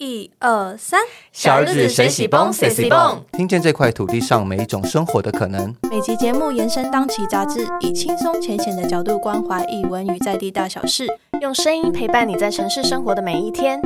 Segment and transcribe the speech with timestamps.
[0.00, 0.98] 一二三，
[1.30, 5.76] 小日子谁喜蹦谁喜蹦，听见这块土地上每一种生活的可能。
[5.90, 11.06] 每集节目延伸当期杂志，以轻松浅显的角度关怀译文与在地大小事，
[11.42, 13.78] 用声音陪伴你在城市生活的每一天。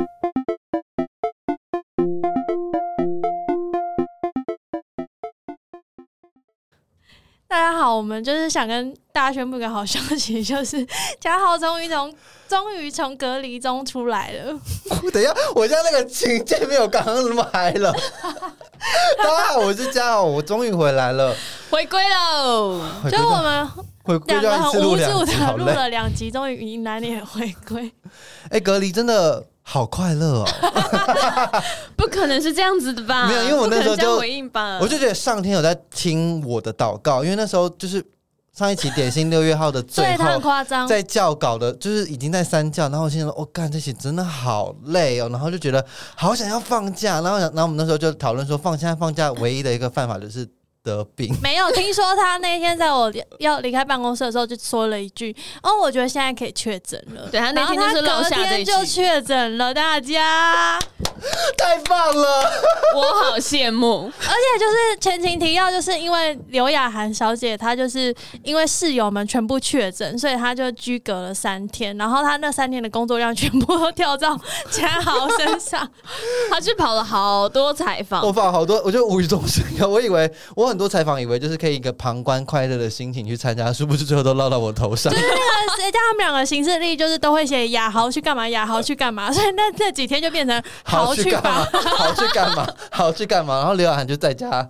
[7.47, 10.85] 大家好，我们就是想跟大家宣布一个好消息，就是
[11.19, 12.13] 嘉豪终于从
[12.47, 14.59] 终于从隔离中出来了。
[15.13, 17.93] 等一下，我现在那个情境没有刚刚那么嗨了。
[19.17, 21.35] 大家好，我是嘉豪，我终于回来了，
[21.69, 22.81] 回归喽！
[23.09, 23.67] 就我们
[24.03, 25.65] 回归两个很无助的录。
[25.65, 27.91] 了两集，终于迎来你的回归。
[28.49, 30.45] 哎，隔离真的好快乐哦！
[31.97, 33.27] 不可能是这样子的吧？
[33.27, 38.05] 没有因为我那时候就回应吧，我就觉得上天有在听我的祷告，因为那时候就是
[38.55, 40.39] 上一期点心六月号的最对他很后。
[40.41, 45.83] 夸张，在教稿的，就是已经在三教，然后我心想说，哦，干这些真的好累哦，然后就觉得
[46.15, 50.47] 好想要放假，然后想，然后我们那时候就讨论说，放现在放假唯一的一个办法就是
[50.85, 60.79] 得病， 没有听说他那天在我要离开办公室的时候，就说了一句：“哦，我觉得现在可以确诊了。”对他那天就是然后落下这一句他隔天就确诊了，大家。
[61.57, 62.43] 太棒了！
[62.95, 64.11] 我好羡慕。
[64.19, 68.13] 而且就是前情提要，就是因为刘雅涵小姐她就是
[68.43, 75.89] 因为室友们全部确诊，所以她就居隔了三天，然后她那三天的工作量全部都跳到嘉豪身上。
[76.51, 79.89] 他去跑了好多采访我，放好多，我就无语中生有。
[79.89, 85.09] 我以为我很多采访，以为就是可以一个旁观快乐的心情去参加，殊不知最后都落到我头上。
[85.13, 85.17] 那
[85.77, 91.79] 谁叫他们两个行事历就是都会写雅豪去干嘛，雅豪去干嘛，所 以那这几天就变成豪去干嘛吧。？
[91.79, 92.67] 好去干嘛？
[92.91, 93.59] 豪去干嘛？
[93.59, 94.69] 然后刘雅涵就在家，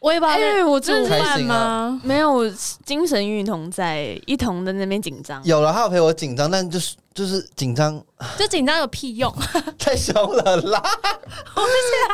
[0.00, 2.00] 我也不知道哎我煮真的开饭心啊吗？
[2.04, 2.48] 没有我
[2.84, 5.42] 精神与同在，一同的那边紧张。
[5.44, 8.00] 有了，他有陪我紧张，但就是就是紧张
[8.38, 9.34] 就紧张有屁用，
[9.76, 10.82] 太凶了啦。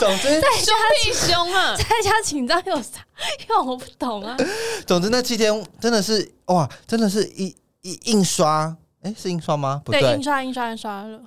[0.00, 1.76] 总之在凶家屁凶啊！
[1.76, 3.04] 在家紧张有啥
[3.50, 3.66] 用？
[3.66, 4.36] 我不懂啊。
[4.86, 9.82] 总之那七天真的是哇，真的是一一印刷，哎，是印刷吗？
[9.84, 11.18] 不对，对印，刷印刷印刷了。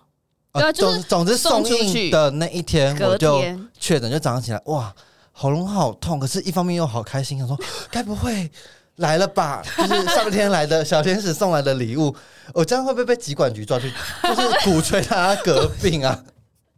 [0.53, 4.91] 哦对啊就是总总之送送出去印的那一天我就天确诊，就早上起来哇，
[5.39, 7.55] 喉咙好痛，可是一方面又好开心，想说
[7.91, 8.49] 该不会
[8.95, 9.61] 来了吧？
[9.77, 12.15] 就是上天来的小天使送来的礼物，
[12.53, 13.93] 我这样会不会被疾管局抓去，
[14.23, 16.23] 就是鼓吹他得病啊？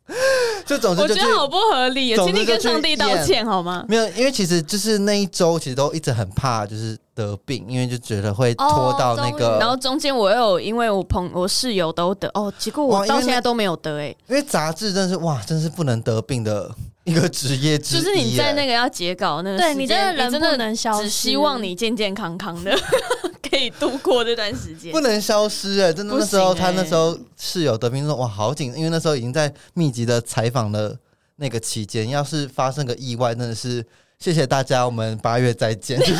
[0.65, 3.85] 就总之我觉得好不合理，请你跟上帝道歉好吗？
[3.87, 16.69] 没有，因为其实就是那一周其实都一直很怕，就是得病，因为就觉得会拖到那个，哦然后中间我又因为我朋我室友都得哦，结果我到现在都没有得哎、因为杂志真的是哇，真的是不能得病的
[17.09, 18.01] 一个职业之一。
[18.01, 22.77] 就是你在那个要截稿那个对时间你真的人真的不能消失只希望你健健康康的
[23.49, 25.01] 可以度过这段时间不。
[25.01, 30.97] 能消失哎，真的那时候欸他那时候室友得病说哇好紧，因为那时候已经在密集的采访的
[31.37, 33.83] 那个期间，要是发生个意外，真的是
[34.19, 36.15] 谢谢大家，我们八月 再见，就是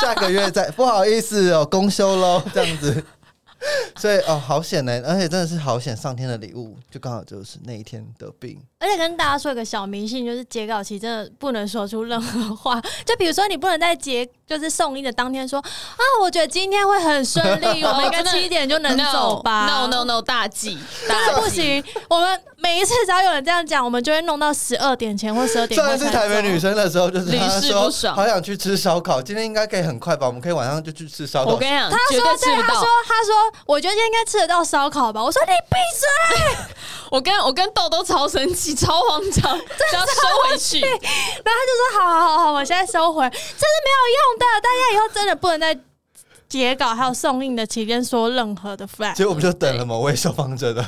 [0.00, 3.02] 下个月再不好意思哦，公休喽这样子。
[3.96, 8.56] 所以哦，好险呢，而且真的是好险，上天的礼物就刚好就是那一天得病。
[8.80, 12.80] 而且跟大家说一个小迷信，就是截稿期真的不能说出任何话。
[13.04, 19.66] 就比如说，你不能在截就是送医的当天说啊，我觉得今天会很顺利，我们应该七点就能走吧。
[19.66, 20.78] No No No，大忌，
[21.08, 21.40] 真的大忌。
[21.40, 21.84] 不行。
[22.08, 26.58] 我们每一次只要有人这样讲，我们就会弄到十二点前或十二点上一次台北女。
[26.58, 30.26] 生的时候，就是好想去吃烧烤，今天应该可以很快吧？
[30.26, 31.50] 我们可以晚上就去吃烧烤。
[31.52, 32.84] 我跟你讲，他说对，他说。
[33.06, 35.22] 他说，我觉得今天应该吃得到烧烤吧。
[35.22, 36.64] 我说你闭嘴。
[37.10, 40.80] 我跟我跟豆豆超生气，超慌张， 就要收回去。
[40.80, 41.00] 然后
[41.44, 44.46] 他就说：“好好好好，我现在收回，这是没有用的。
[44.62, 45.78] 大家以后真的不能在
[46.48, 49.14] 截稿还有送印的期间说任何的 flag。
[49.14, 50.84] 结果我们就等了某位受访者的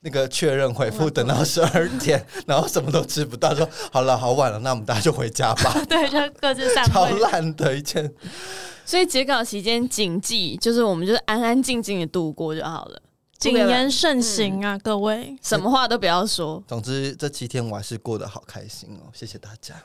[0.00, 5.74] 那个确认回复，等到十二点， 然后什么都吃不到，说好了，好晚了，那我们大家就回家吧。
[5.88, 7.18] 对，就各自散超会。
[7.18, 8.12] 烂的一件，
[8.84, 13.00] 所以截稿期间谨记，就是我们就是安安静静的度过就好了，
[13.38, 15.36] 谨言慎行啊，各位。
[15.40, 16.62] 什么话都不要说。
[16.66, 19.76] 总之这七天我还是过得好开心哦，谢谢大家。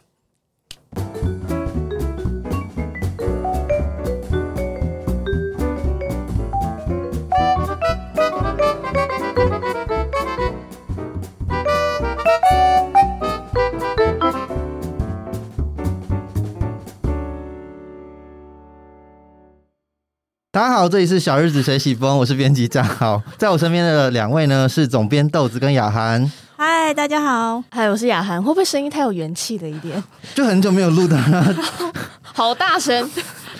[20.53, 27.63] 大家好，这里是小日子谁喜风，我是编辑张豪，在我身边的两位呢是总编豆子跟雅涵，嗨，大家好。
[27.71, 30.03] 嗨我是雅涵，会不会声音太有元气了一点？
[30.35, 31.55] 就很久没有录的了，
[32.21, 33.09] 好大声！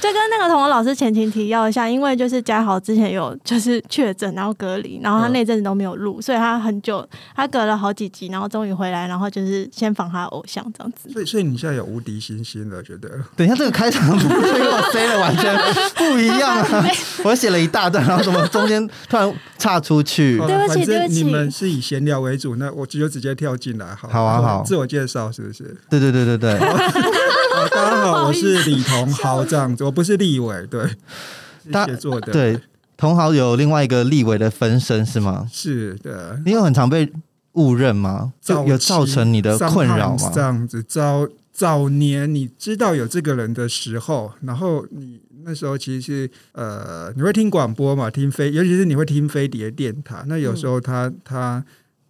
[0.04, 11.10] 就跟那个童文老师前情提要一下，因为就是嘉豪之前有就是确诊，然后隔离，然后他那阵子都没有录，所以他很久他隔了好几集，然后终于回来，然后就是先访他偶像这样子。
[11.14, 13.10] 所以所以你现在有无敌星星了，觉得？
[13.38, 15.58] 等一下，这个开场我 say 的完全
[15.96, 16.86] 不一样啊！
[17.24, 20.38] 我写了一大段，然后怎么中间突然岔出去？
[20.38, 24.10] 好对不起反正对不起你们是以闲聊为主，那我就直接跳进来，好。
[24.10, 25.64] 好啊好自我介绍是不是？
[25.90, 26.76] 对对对对对，好，
[27.70, 30.86] 大家好，我是李同豪，这样子，我不是立伟，对，
[31.64, 32.60] 是大写作的，对，
[32.98, 35.48] 同豪有另外一个立伟的分身是吗？
[35.52, 36.40] 是的。
[36.46, 37.12] 你有很常被
[37.54, 38.34] 误认吗？
[38.42, 40.42] 就有造成你的困扰 Sometimes 这？
[40.42, 51.64] 样子，早早年你知道有这个人的时候，然后你那时候其实是呃，你会听广播嘛，听飞，尤其是你会听飞碟电台，那有时候他、他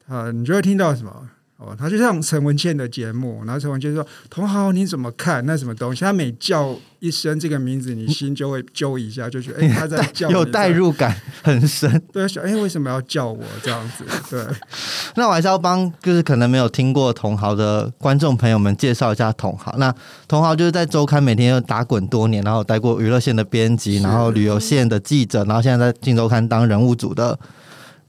[0.08, 1.30] 他，你就会听到什么？
[1.58, 12.02] 哦，他就像陈文茜的节目，然后陈文茜说：“同豪你怎么看那什么东西？”他每叫一声这个名字，你心就会揪一下，就觉得 哎、他在叫，有代入感很深。
[12.12, 14.04] 对，想哎、为什么要叫我这样子？
[14.30, 14.44] 对，
[15.16, 19.74] 那我还是要帮，就是可能没有听过同行的观众朋友们介绍一下同行。
[19.78, 19.94] 那
[20.28, 27.40] 同行就是在周刊每天打滚多年，然后待过娱乐线的编辑，然后旅游线的记者，然后现在在镜周刊当人物组的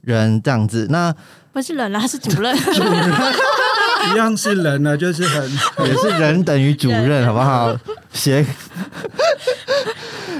[0.01, 0.87] 人这样子。
[0.89, 1.15] 那
[1.55, 2.53] 不是人啦，他是主任。
[4.11, 5.49] 一样是人呢，就是很
[5.87, 7.73] 也是人等于主任，好不好？
[8.11, 8.45] 行。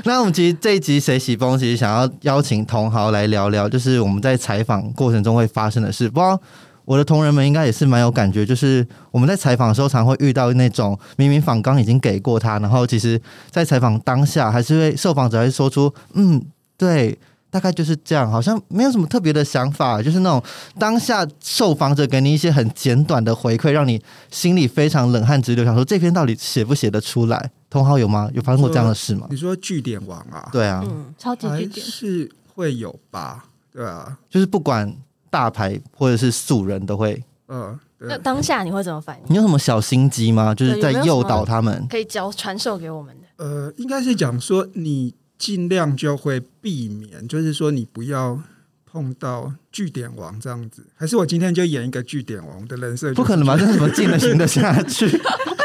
[0.03, 6.09] 那我们其实这一集谁喜风，其实想要邀请同行来聊聊，就是我们在采访过程中会发生的事。
[6.09, 6.37] 不知道
[6.83, 13.19] 我的同仁们应该也是蛮有感觉，就是我们在采访的时候，常会遇到那种明明访纲已经给过他，然后其实
[13.49, 16.45] 在采访当下，还是会受访者还是说出嗯，
[16.77, 17.17] 对。
[17.55, 20.43] 大概就是这样，好像没有什么特别的想法，就是那种
[20.77, 27.49] 当下受访者给你一些很简短的回馈，让你心里非常冷汗直流，想说这篇到底写不写得出来？
[27.69, 28.29] 同行有吗？
[28.33, 29.37] 有发生过这样的事吗你？
[29.37, 33.45] 说据点王啊，对啊，嗯，超级据点，是会有吧？
[33.71, 34.93] 对啊，就是不管
[35.29, 37.23] 大牌或者是素人都会。
[37.47, 39.23] 嗯，那，当下你会怎么反应？
[39.29, 40.53] 你有什么小心机吗？
[40.53, 41.87] 就是在诱导他们。
[41.89, 43.45] 可以教传授给我们的？
[43.45, 48.41] 呃，应该是讲说你尽量就会避免，就是说你不要
[48.85, 50.85] 碰到据点王这样子。
[50.95, 53.13] 还是我今天就演一个据点王的人设？
[53.13, 53.57] 不可能吧？
[53.57, 55.05] 这怎么进得行得下去？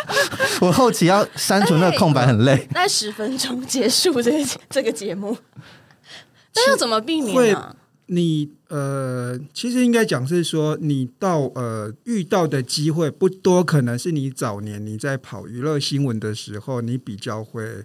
[0.61, 2.57] 我后期要删除那个空白很累。
[2.75, 5.37] 大概十分钟结束这个这个节目，
[6.55, 7.77] 那要怎么避免啊？
[8.07, 17.85] 你呃，其实应该讲是说，你到呃遇到的机会不多，可能是你早年你在跑娱乐新闻的时候，你比较会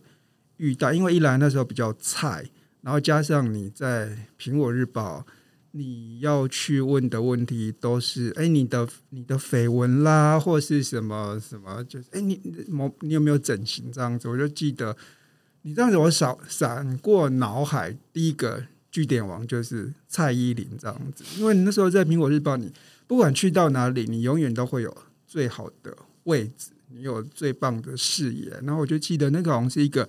[0.57, 2.45] 遇到，因为一来那时候比较菜，
[2.81, 5.25] 然后加上你在苹果日报，
[5.71, 14.29] 你要去问的问题都是，哎，你的你的绯闻啦，或是什么什么，就是哎，你某你有没有整形这样子？
[14.29, 14.95] 我就记得
[15.63, 22.71] 你这样子，我闪闪过脑海第一个据点王就是蔡依林这样子，因为那时候在苹果日报，你
[23.07, 24.95] 不管去到哪里，你永远都会有
[25.27, 28.49] 最好的位置，你有最棒的视野。
[28.63, 30.07] 然后我就记得那个好像是一个，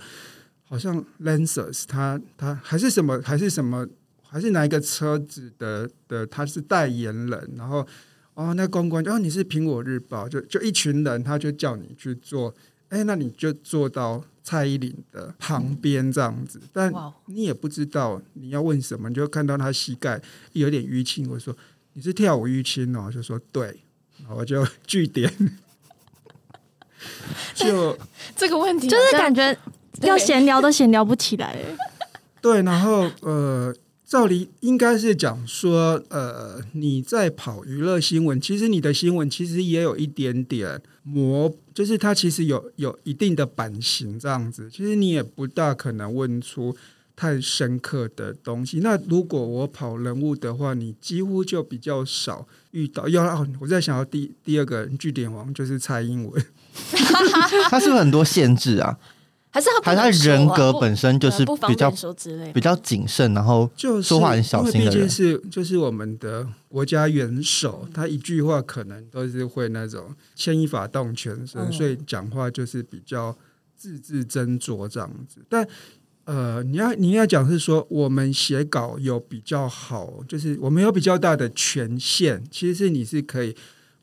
[0.69, 3.87] 好像 Lancers，他他还是什么，还是什么，
[4.23, 7.87] 还是哪一个车子的的，他是代言人，然后
[8.35, 12.55] 哦，那公关哦，你是苹果日报，就就一群人，他就叫你去做，
[12.89, 16.93] 哎，那你就坐到蔡依林的旁边这样子，但
[17.27, 20.21] 你也不知道你要问什么，你就看到他膝盖
[20.53, 21.57] 有点淤青，我说
[21.93, 23.81] 你是跳舞淤青哦，就说对，
[24.19, 25.33] 然后我就据点，
[27.55, 27.97] 就
[28.35, 29.61] 这个问题就是感觉对
[30.03, 31.49] 要闲聊都闲聊不起来。
[31.49, 31.77] 欸
[32.43, 33.75] 对，然后呃，
[34.05, 46.77] 照理应该是讲说，呃，你在跑娱乐新闻，其实你的新闻其实也有一点点模，就是它其实有有一定的版型这样子，其实你也不大可能问出
[47.17, 48.79] 太深刻的东西。
[48.79, 53.09] 那如果我跑人物的话，你几乎就比较少遇到。
[53.09, 56.47] 要哦，我在想要第第二个据点王就是蔡英文，
[57.69, 58.97] 他是不是很多限制啊？
[59.57, 61.91] 还是他人格本身就是比较
[62.53, 73.35] 比较谨慎，然后就是说话很小心的毕竟人是就是我们的国家元首，他一句话可能都是会那种牵一发动全身，嗯所以讲话就是比较
[73.75, 75.41] 字字斟酌这样子。
[75.49, 75.67] 但
[76.25, 83.57] 呃，你要你要讲是说，我们写稿有比较好，就是我们有比较大的权限，其实是你是可以。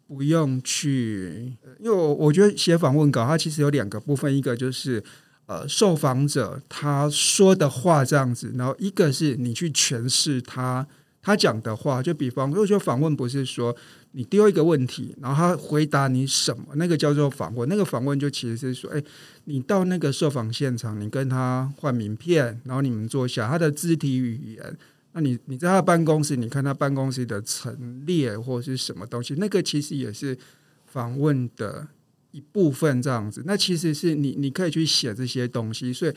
[0.06, 5.02] 不用去，呃因为我我觉得写访问稿它其实有两个部分，一个就是
[5.46, 10.88] 呃受访者他说的话这样子，然后一个是你去诠释他
[11.22, 13.76] 他讲的话，就比方，如果说访问不是说
[14.12, 17.68] 你丢一个问题，然后他回答你什么，那个叫做访问。
[17.70, 19.02] 那个访问就其实是说，哎，
[19.46, 24.78] 你到那个受访现场，你跟他换名片，然后你们坐下，他的肢体语言，
[25.14, 30.38] 那你你在他办公室，你看他办公室的陈列或是什么东西，那个其实也是
[30.86, 31.88] 访问的
[32.34, 33.42] 一部分，这样子。
[33.46, 36.14] 那其实是你你可以去写这些东西，所以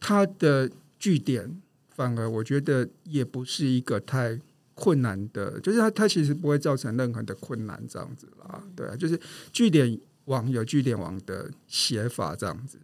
[0.00, 4.40] 它的据点反而我觉得也不是一个太。
[4.80, 9.18] 困难的，就是它，它其实不会造成任何的困难，这样子啦，对啊，就是
[9.52, 9.98] 据点。
[10.28, 12.78] 网有据点网的写法这样子，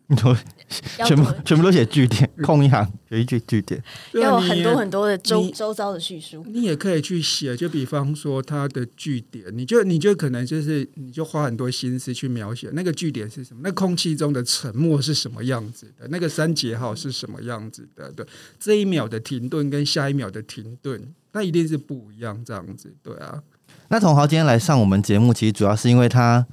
[1.06, 3.82] 全部全部都写据点，空一行有一句据点，
[4.12, 6.42] 有很多很多的周周遭的叙述。
[6.48, 18.26] 你也可以去写，就比方说它的据点，你就你就可能就是你就花很多心思去描写那个据点是什么，那空气中的沉默是什么样子的，那个三节号是什么样子的，对，
[18.58, 23.42] 这一秒的停顿跟下一秒的停顿，那一定是不一样这样子，对啊。
[23.88, 26.46] 那同豪今天来上我们节目，其实主要是因为他。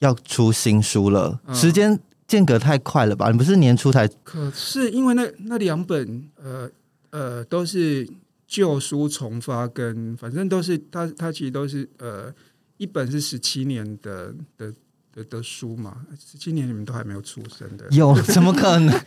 [0.00, 3.30] 要出新书了，时间间隔太快了吧？
[3.30, 4.06] 你不是年初才？
[4.22, 6.70] 可是因为那那两本，呃
[7.10, 8.08] 呃，都是
[8.46, 12.32] 旧书重发，跟反正都是他他其实都是呃，
[12.76, 14.72] 一本是十七年的的
[15.14, 15.94] 的的书嘛，
[16.38, 18.92] 今年你们都还没有出生的，有怎么可能？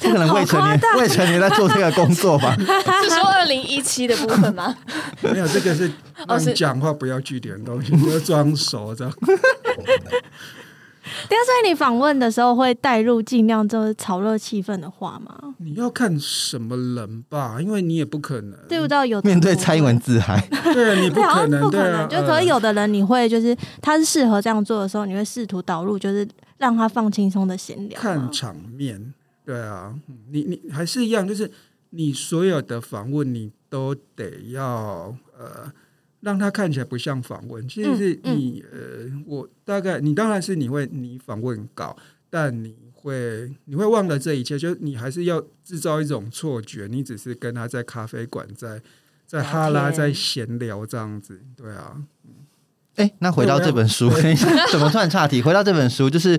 [0.00, 2.54] 不可能未成年未成年在做这个工作吧？
[3.02, 4.74] 是说二零一七的部分吗？
[5.20, 5.90] 没有，这个是
[6.46, 9.12] 你讲话不要据点东西，要装熟这样。
[11.28, 15.54] 等下，所以你访问的时候会带入尽量就是炒热气氛的话吗？
[15.58, 19.08] 你要看什么人吧，因为你也不可能对不对？
[19.08, 20.40] 有面对蔡英文自嗨，
[20.72, 22.08] 对，你不可能，不可能。
[22.08, 26.26] 就可以有的人，你会就是他是适合这样做的时候，你会试图导入，就是
[26.58, 29.14] 让他放轻松的闲聊，看场面。
[29.44, 29.94] 对啊，
[30.30, 31.50] 你你还是一样，就是
[31.90, 35.72] 你所有的访问，你都得要呃。
[36.20, 41.96] 让他看起来不像访问，其实是你呃，我大概你当然是你会你访问稿，
[42.28, 48.82] 但你会你会忘了这一切，就你还是要制造一种错觉，你只是跟他在咖啡馆在
[49.26, 52.02] 在哈拉在闲聊这样子，对啊。
[52.96, 54.10] 哎，那回到这本书，
[54.72, 55.40] 怎么突然岔题？
[55.40, 56.36] 回到这本书，就是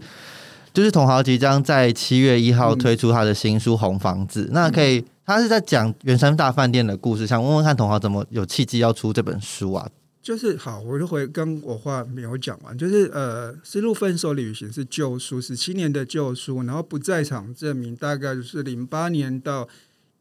[0.73, 5.05] 就是同豪即将在七月一号推出他的新书《红房子》，那可以。
[5.29, 9.87] 他是在讲圆山大饭店的故事，想问问看同行怎么有契机要出这本书啊？
[10.23, 19.69] 就是好，我就回跟我话没有讲完，就是呃，《丝路分手旅行》是旧书，十七年的旧书，然后不在场证明大概就是零八年到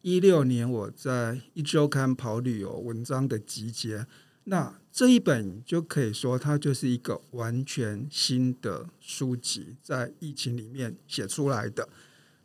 [0.02, 4.04] 一六年我在一周刊跑旅游文章的集结。
[4.44, 11.88] 那这一本就可以说它就是一个完全新的书籍，在疫情里面写出来的，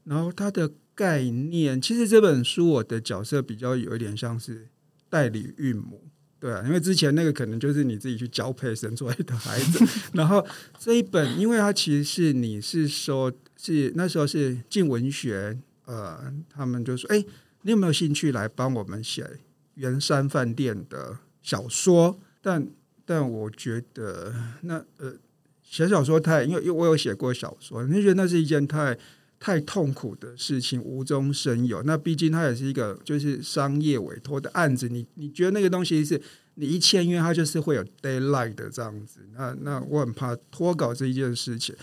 [0.06, 0.72] 然后它的。
[0.96, 4.68] 概念其实这本书我的角色比较有一点像是
[5.10, 6.04] 代理孕母，
[6.40, 9.84] 对啊，因为之前那个可能就是你自己去交配生出来的孩子，
[10.14, 10.46] 然后
[10.78, 17.26] 这一本，因为它其实是你是说，是那时候是进文学，呃，他们就说，哎，
[17.64, 19.28] 你有没有兴趣来帮我们写
[19.74, 22.20] 圆山饭店的小说？
[22.40, 22.68] 但
[23.04, 24.32] 但我觉得
[24.62, 25.16] 那呃
[25.64, 28.96] 写小说太，因为因为我有写过小说，你觉得那是一件太。
[29.44, 36.22] 太痛苦的事情无中生有，那毕竟它也是一个就是商业委托的案子，你你觉得那个东西是
[36.54, 41.76] 你一签约，它就是会有 d a y l i g h t 的这样子，那那我很怕脱稿这一件事情，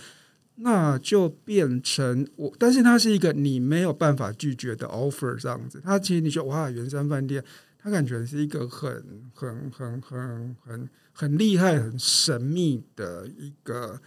[0.55, 7.43] 那就变成我，但是它是一个你没有办法拒绝的 offer 这样子，它其实你说哇，圆山饭店，
[7.77, 14.01] 它感觉是一个很很很很很很厉害、很神秘的一个。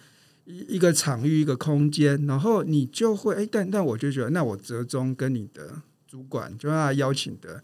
[0.45, 7.63] 一一个场域，一个空间，然后你就会哎，但但我就觉得，那我折中跟你的主管，就让他邀请的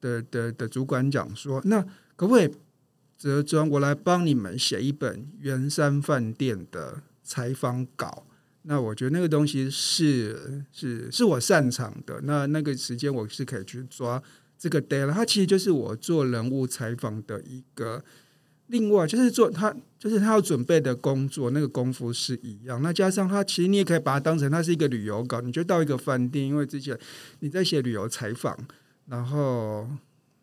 [0.00, 1.80] 的的的主管讲说，那
[2.16, 2.50] 可不可以
[3.16, 8.26] 折中，我来帮你们写一本圆山饭店的采访稿？
[8.62, 14.22] 那我觉得那个东西是是是我擅长的，那那个时间我是可以去抓
[14.58, 15.12] 这个 day 了。
[15.12, 18.02] 它其实就是我做人物采访的一个。
[18.68, 22.80] 另外就是做他，就是他要准备的工作，那个功夫是一样。
[22.82, 25.40] 那加上他，其实你也可以把它当成它是一个旅游稿。
[25.40, 26.96] 你就到一个饭店，因为之前
[27.40, 28.56] 你在写旅游采访，
[29.06, 29.88] 然后，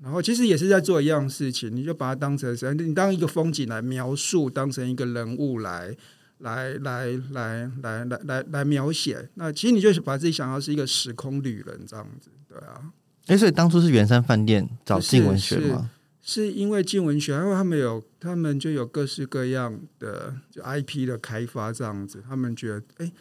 [0.01, 1.73] 然后其实也是在做一样事情。
[1.73, 5.95] 你就把它当成是，你当一个风景来描述，当成一个人物来，
[6.39, 9.29] 来，来，来，来，来，来，来描写。
[9.35, 12.91] 那其实你就是把自己想要是一个时空旅人这样子，对啊。
[13.27, 15.91] 哎，所以当初是圆山饭店找静文学吗？
[16.27, 23.11] 是因为静文学，因为他们有，他们就有各式各样的就 IP 的开发这样子，他们觉得，哎，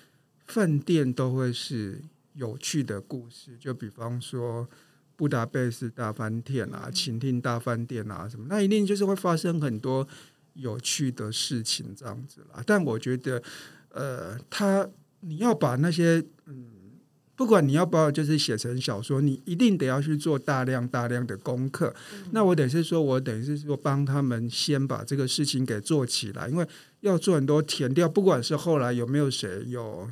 [0.46, 2.00] 饭店都会是
[2.32, 4.66] 有趣的故事，就比方说
[5.16, 10.08] 布达佩斯大饭店啊、晴听大饭店啊什么，那一定就是会发生很多
[10.54, 12.62] 有趣的事情这样子啦。
[12.64, 13.42] 但我觉得，
[13.90, 14.88] 呃，他
[15.20, 16.68] 你要把那些嗯，
[17.36, 21.94] 不管你要不要就是写成小说，你一定得要去做大量大量的功课。
[22.30, 26.66] 那我等于是说，我等于是说帮他们先把这个事情给做起来，因为
[27.00, 30.08] 要做很多填掉，不管是后来有没有谁有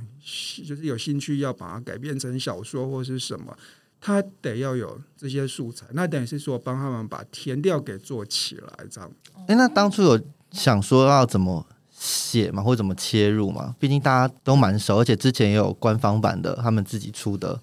[0.65, 3.57] 就是有兴趣要把它改编成小说或是什么。
[4.05, 9.09] 他得要有这些素材，那等于是说帮他们把填掉给做起来，这样。
[9.47, 11.65] 哎，那当初有想说要怎么
[12.03, 13.77] 写嘛，或怎么切入嘛？
[13.79, 17.61] 毕竟大家都蛮熟，而且之前也有官方版的，他们自己出的。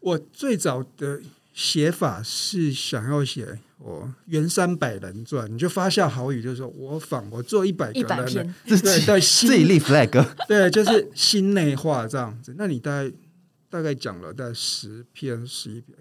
[0.00, 1.20] 我最早的
[1.54, 12.54] 写法是想要写我《原三百人传》，你就发下好语，就是说我仿我做一百个人，自己自己立 flag， 对，就是心内话这样子。
[12.58, 13.10] 那你大概？
[13.72, 15.96] 大概讲了大概十篇十一篇，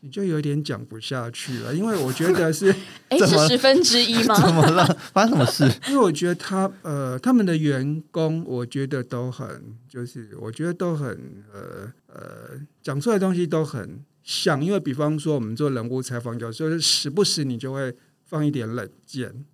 [0.00, 2.74] 你就有点讲不下去了，因为我觉得是
[3.08, 4.34] 哎是十分之一吗？
[4.40, 4.86] 怎么了？
[5.12, 5.64] 发生什么事？
[5.90, 11.08] 因为我觉得他呃他们的员工，我觉得都很就是我觉得都很
[11.52, 19.44] 呃呃讲出来的东西都很像，因为比方说我们做人物采访，有时候时不时你就会放一点冷箭，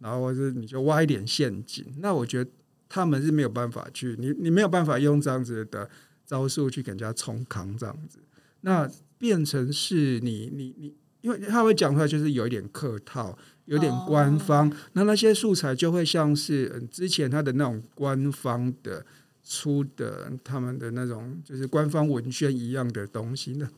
[0.00, 2.50] 然后或者你就挖一点陷阱，那我觉得
[2.88, 5.88] 他们是没有办法去，你你没有办法用这样子的。
[6.24, 8.18] 招数去给人家冲扛这样子，
[8.62, 8.88] 那
[9.22, 19.06] 变成是你你你，因为他会讲出来，就是有一点客套，有点官方，那那些素材就会像是之前他的那种官方的
[19.44, 23.70] 出的他们的那种就是官方文宣一样的东西呢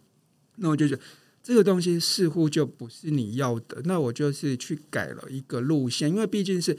[0.56, 1.02] 那我就觉得
[1.42, 6.74] 这个东西似乎就不是你要的，那我就是去改了一个路线，因为毕竟是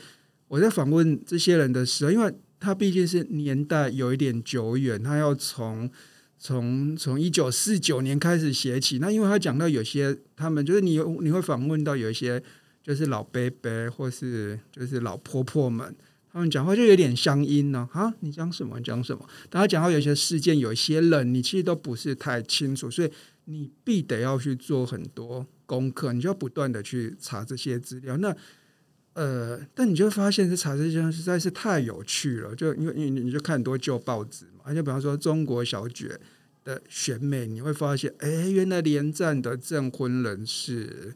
[0.48, 2.34] 我在访问这些人的时候，因为。
[2.58, 5.88] 他毕竟是年代有一点久远，他要从
[6.38, 9.00] 从从一九四九年开始写起。
[9.00, 12.42] 那因为他讲到有些他们就是你你会访问到有一些
[12.84, 15.96] 就是老伯伯或是就是老婆婆们，
[16.32, 17.90] 他们讲话就有点乡音呢。
[17.94, 19.28] 啊，你讲什么讲什么？
[19.50, 23.10] 当他讲到有些事件，有些人你其实都不是太清楚，所以
[23.46, 28.18] 你必得要去做很多功课，你就要不断的去查这些资料。
[28.18, 28.36] 那
[29.14, 36.20] 呃，但你就发现这查这些实在是太有趣了，就因为因为你就看很多旧报纸嘛，而且比方说中国小姐
[36.64, 41.14] 的选美，你会发现，哎，原来连战的证婚人是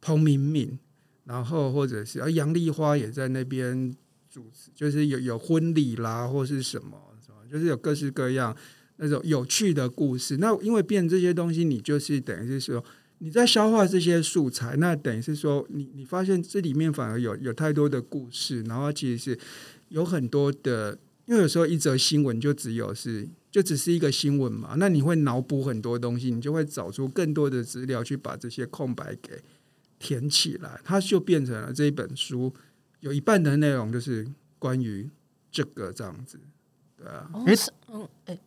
[0.00, 0.78] 彭明敏，
[1.24, 3.94] 然后或者是啊杨丽花也在那边
[4.30, 8.56] 主持，就是有有婚礼啦，或是什么什么，就是有各式各样
[8.96, 10.36] 那种有趣的故事。
[10.36, 12.84] 那因为变这些东西，你就是等于是说。
[13.24, 19.38] 你在消化这些素材，那等于是说，你你发现这里面反而有有太多的故事，然后其实是
[19.90, 29.40] 有很多的，因为有时候一则新闻就只有是就只是一个新闻嘛，那你会脑补很多东西，你就会找出更多的资料去把这些空白给
[29.98, 32.52] 填起来，它就变成了这一本书
[33.00, 34.26] 有一半的内容就是
[34.58, 35.08] 关于
[35.50, 36.38] 这个这样子，
[36.96, 37.30] 对啊，
[37.92, 38.38] 嗯，哎，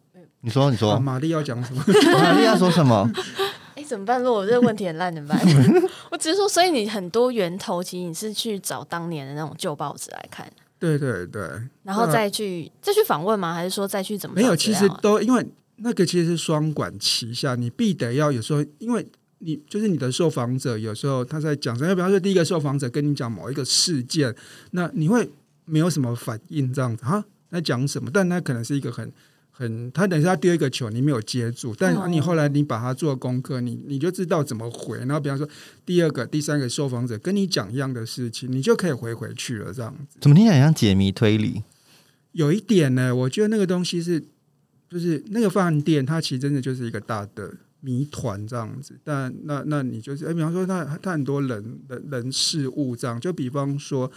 [0.42, 1.84] 你说你说，玛丽要讲什么？
[2.14, 3.10] 玛丽要说什么？
[3.76, 4.22] 哎，怎么办？
[4.22, 5.40] 如果我这个问题很烂怎么办？
[6.12, 10.52] 我只是说，所以你很多源头，其实你是去找当年的那种旧报纸来看。
[10.80, 11.42] 对对对，
[11.84, 13.54] 然后再去再去访问吗？
[13.54, 14.36] 还是说再去怎么？
[14.36, 15.46] 没有，其实都因为
[15.78, 19.06] 那个其实是双管齐下，你必得要有时候，因为
[19.40, 21.96] 你就是你的受访者，有时候他在讲什么？
[21.96, 24.36] 比方说，第一个受访者跟你讲某一个事件，
[24.72, 25.30] 那你会
[25.66, 27.24] 没有什么反应这样子哈？
[27.50, 28.10] 在讲什么？
[28.14, 29.12] 但那可能是一个很。
[29.58, 34.98] 很，他等一下丢一个球，你没有接住，但你后来你把它做功课，你你就知道怎么回。
[34.98, 35.48] 然后比方说，
[35.86, 39.74] 第二个、第三个受访者跟你讲一样的事情，你就可以回回去了。
[39.74, 41.64] 这样子，怎么听起来像解谜推理？
[42.34, 44.22] 有一点呢，我觉得那个东西是，
[44.90, 49.00] 就是那个饭店，它其实真的就是一个大的谜团这样子。
[49.06, 54.12] 但那那你就是，哎，比方说，他他很多人人人事物这样，就比方说，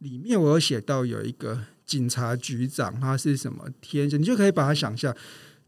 [0.00, 1.60] 里面我有写到有一个。
[1.90, 4.20] 警察局长他是什么天生？
[4.20, 5.12] 你就可以把他想象，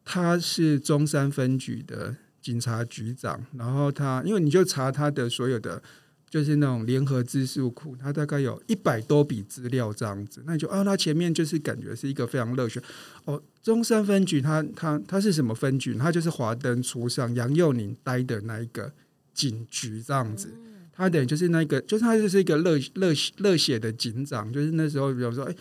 [0.04, 3.44] 他是中山分局的警察局长。
[3.58, 5.82] 然后他，因为你就查他的所有的，
[6.30, 10.44] 就是那种联合资料库，他大概有一百多笔资料这样子。
[10.46, 12.80] 那你就啊，他前面就是感觉是一个非常热血
[13.24, 13.42] 哦。
[13.60, 15.94] 中山分局，他他他是什么分局？
[15.94, 18.92] 他就是华灯初上杨佑宁待的那一个
[19.34, 20.54] 警局这样子。
[20.92, 24.52] 他等于就是那个，就是他就是一个热热热血的警长。
[24.52, 25.56] 就是那时候，比如说，哎。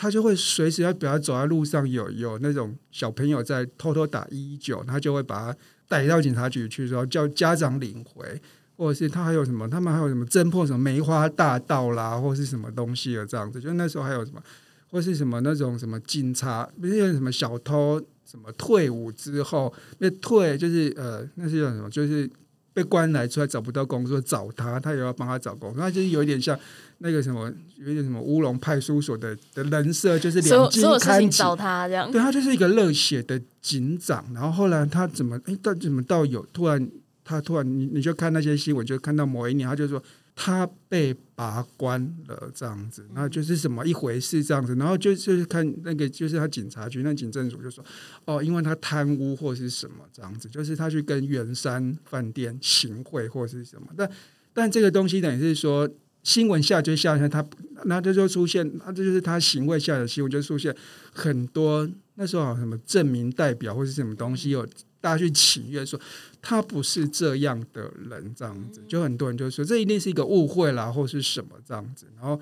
[0.00, 5.58] 他就会随时要，比如走在路上有有那种小朋友在偷偷打一一九，他就会把他
[5.88, 8.40] 带到警察局去，说叫家长领回，
[8.76, 13.60] 或者是他还有什么，他们还有什么侦破什么梅花大盗啦，或是什么东西的这样子。
[13.60, 14.40] 就那时候还有什么，
[14.88, 21.90] 或是什么那种什么警察，不是有什么小偷什么退伍之后，那退就是呃，那是叫什么？
[21.90, 22.30] 就是。
[22.78, 26.56] 被关来出来找不到工作，找他，他也要帮他找工作，那就是有一点像
[26.98, 31.38] 那个什么，有一点什么乌龙派出所的的人设，就是两所有事情金看齐。
[31.38, 32.08] 找他这样。
[32.12, 36.88] 对他就是一个热血的警长，然后后来他怎么哎，到怎么到有突然
[37.24, 40.00] 他突然你你就看那些新闻，就看到某一年他就说
[40.40, 47.84] 他被拔关了这样子，然后就是什么一回事这样子，然后就就是看那个就是他警察局那警政署就说
[48.24, 54.08] 哦，因为他贪污或是什么这样子，就是他去跟圆山饭店行贿或是什么，但
[54.54, 55.90] 但这个东西等于是说。
[56.24, 57.42] 新闻下就下来，他
[57.84, 60.74] 那这就出现，那这就是他行贿下的新闻就出现
[61.10, 64.66] 很多那时候好像什么证明代表或是什么东西，有
[65.00, 65.98] 大家去请愿说
[66.40, 72.06] 他不是这样的人，这样子，就很多人就说这一定是一个误会啦，或是什么这样子。
[72.16, 72.40] 然后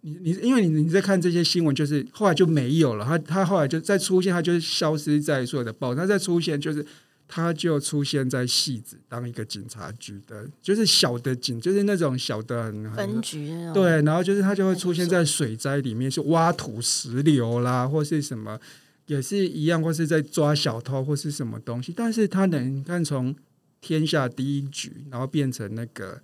[0.00, 6.84] 你你因为你你在看这些新闻，就是后来就没有了，他他后来就再出现，他就是消失在所有的报，他再出现就是。
[7.26, 18.60] 他就出现在戏子当一个警察局的，就是小的警，就是那种小的很分局那种，对，然后就是他就会出现在水灾里面，是挖土石流啦，或是什么，
[19.06, 21.92] 也是一样，或是在抓小偷或是什么东西。
[21.94, 23.34] 但是他能看从
[23.80, 26.20] 天下第一局，然后变成那个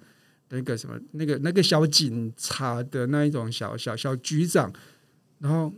[0.48, 4.72] 那个什么那个那个小警察的那一种小小小局长，
[5.38, 5.72] 然后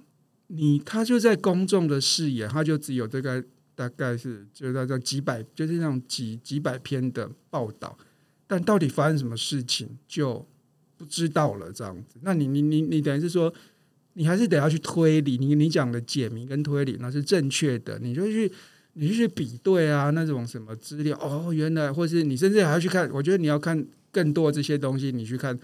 [0.47, 7.99] 你他就在公众的视野，他就只有这个大概是就在这几百，就是那种几几百篇的报道，
[8.47, 10.47] 但到底发生什么事情就
[10.97, 12.21] 不知道了，这样子。
[12.23, 13.53] 那你你你你等于是说，
[14.15, 18.51] 你还是得要去推理，你你讲的解谜跟推理那是正确的，你就去
[18.95, 25.59] 你就去比对啊，那种什么资料哦，原来，或是你甚至还要去看，我觉得你要看更多这些东西，你去看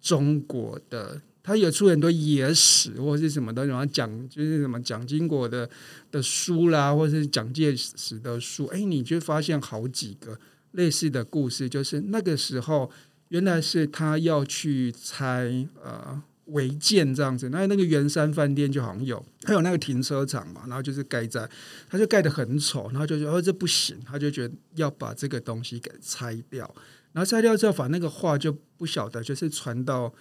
[0.00, 1.20] 中国的。
[1.46, 5.68] 他有出很多野史或是什么的，然后讲就是什么蒋经国的
[6.10, 10.40] 的书啦，或是蒋介石的书，哎，你就发现好几个
[10.72, 12.90] 类似的故事，就是那个时候
[13.28, 21.48] 原来是他要去猜呃违建这样子，那那个圆山饭店就好像有，还有那个停车场嘛，然后就是盖在，
[21.88, 26.74] 他就盖得很丑，然后就觉得哦这不行，他就觉得要把这个东西给拆掉，
[27.12, 30.14] 然后拆掉之后，反正那个话就不晓得就是传到。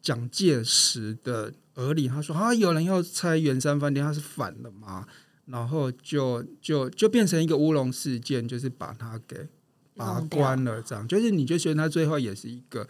[0.00, 5.04] 蒋介石的耳里，他说：“啊，有人要拆圆山饭店，他是反了嘛？”
[5.46, 9.48] 然后就就就变成一个乌龙事件，就是把他给
[9.96, 10.80] 拔关了。
[10.80, 12.86] 这样，就是你就觉得他最后也是一个，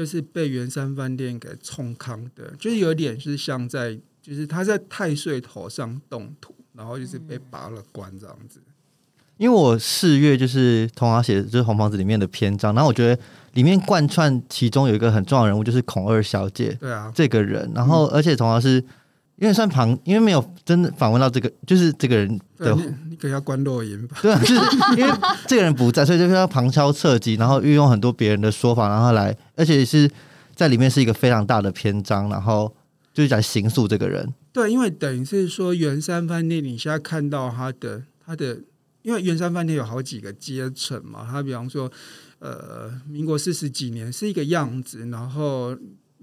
[0.00, 8.62] 就是被圆山饭店给冲康的，就是有点是像在，就是他在太岁头上动土，然后就是被拔了关这样子。
[9.36, 18.82] 因为我四月就是童华写的就是红房子里面的篇章，然后我觉得里面贯穿其中有一个很重要的人物就是孔二小姐对啊，这个人，然后而且童华是
[19.40, 24.18] 因为算旁，因为没有真的访问到这个，就是这个人的，你你可要关录音吧？
[24.22, 24.54] 对啊，就是
[24.96, 25.12] 因为
[25.48, 30.08] 这个人不在，所以就是要旁敲侧击，然后运用很多别人的说法，然后来，而且是
[30.54, 32.72] 在里面是一个非常大的篇章，然后
[33.12, 34.32] 就是在刑诉这个人。
[34.52, 38.60] 对，因为等于是说圆山饭店，你现在看到他的他的。
[39.02, 41.90] 因为圆山饭店有好几个阶层嘛，他比方说，
[42.38, 45.74] 呃，民国四十几年是一个样子，然后，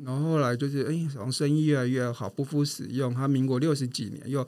[0.04, 3.14] 然后后来就是，哎，好像生意越来越好，不敷使用。
[3.14, 4.48] 他民国六十几年又，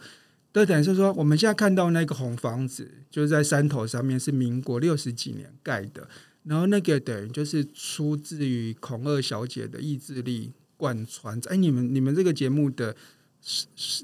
[0.52, 6.08] 都等于是说，我们现在看到那个红房子，就是在山头上面，是民国六十几年盖的，
[6.44, 11.40] 然后那个等于就是出自于孔二小姐的意志力贯穿。
[11.48, 12.96] 哎，你们你们这个节目的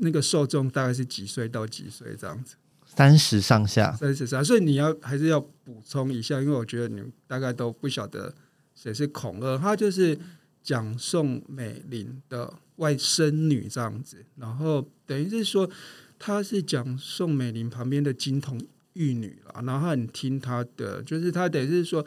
[0.01, 2.55] 那个受众大概是几岁到几岁这样子？
[2.87, 8.33] 三十上下，三十上，所以你要还是要补充一下，因为我觉得你们大概都不晓得
[8.73, 10.17] 谁是孔二，他就是
[10.65, 15.69] 蒋宋美龄的外甥女这样子，然后等于是说
[16.17, 18.59] 她是蒋宋美龄旁边的金童
[18.93, 22.03] 玉女了，然后很听她的，就是她等于是说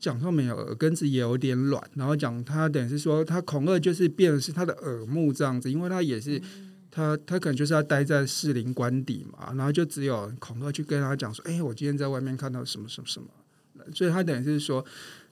[0.00, 6.42] 蒋宋美龄耳根子也有点软，然后讲她等于是说她孔二就是变的是她的耳目这样子，因为她也是。
[6.92, 13.28] 他他可能就是要待在士林官邸嘛，然后就只有孔二去跟他讲说：“哎，我今天在外面看到什么什么什么。”
[13.94, 14.84] 所以他等于是说，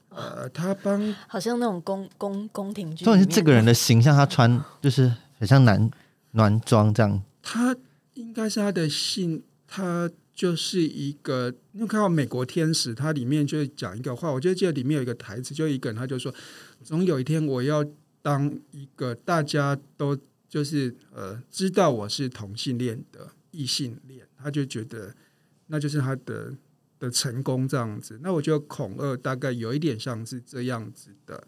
[0.09, 3.05] 呃，他帮好像那种宫宫宫廷剧。
[3.05, 5.89] 重点是这个人的形象，他穿就是很像男
[6.31, 7.23] 男装这样。
[7.41, 7.75] 他
[8.15, 11.53] 应该是他的姓，他就是一个。
[11.71, 16.33] 你看到《美国天使》，它里面就讲一个话，我就记得里面有一个台词，就一个人他就说
[16.83, 17.85] ：“总有一天我要
[18.21, 20.17] 当一个大家都。”
[20.49, 25.13] 就是呃，知道我是同性恋的异性恋，他就觉得
[25.67, 26.51] 那就是他的
[26.99, 28.19] 的成功这样子。
[28.21, 31.47] 那我觉得孔二大概有一点像是这样子的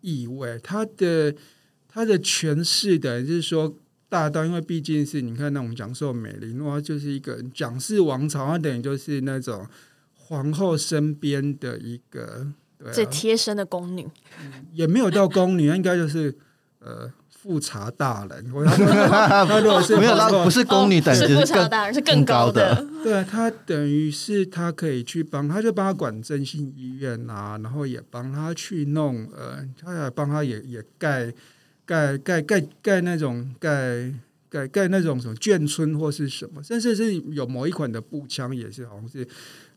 [0.00, 0.58] 意味。
[0.62, 1.34] 他的
[1.88, 3.74] 他的诠释的就是说
[4.08, 9.66] 大到，因为毕竟是你看那种讲授美玲，哇，就是一个蒋氏王朝，它等于就是那种
[10.14, 12.46] 皇后身边的一个
[12.84, 14.08] 啊最贴身的宫女，
[14.72, 16.36] 也没有到宫女，应该就是
[16.80, 18.52] 呃富察大人。
[18.52, 18.86] 我他说
[19.48, 22.86] 他如果是没有到皇后不是宫女等级，哦是富察更大人是更高的。
[23.02, 31.32] 对啊，他等于是他可以去帮，他就帮他管振兴医院啊，然后也帮他去弄呃，他也帮他也也盖
[31.86, 34.12] 盖盖盖盖那种盖
[34.50, 39.26] 盖盖那种什么眷村或是什么，甚至是有某一款的步枪也是好像是。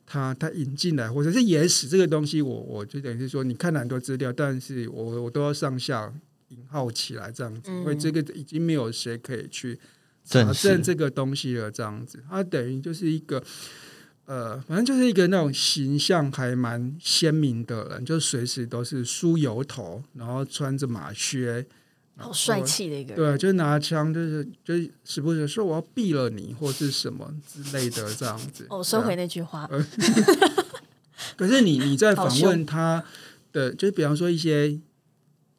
[0.05, 6.13] 他他引进来，或者是野史这个东西我，我就等于是说，你看了很多资料，但是我我都要上下
[6.53, 9.79] 引号起来这样子，因为这个已经没有谁可以去
[10.23, 13.43] 查证这个东西了，这样子，它等于就是一个。
[14.25, 21.65] 呃，反正就是一个那种形象还蛮鲜明的人，就随时都是梳油头，然后穿着马靴，
[22.15, 23.17] 好帅气的一个人。
[23.17, 28.65] 对，就拿枪，就是就是时不时说我要毙了你，或是什么之类的这样子。
[28.69, 29.69] 哦，收回那句话，
[31.35, 33.03] 可是你你在访问他
[33.51, 34.79] 的，就是比方说一些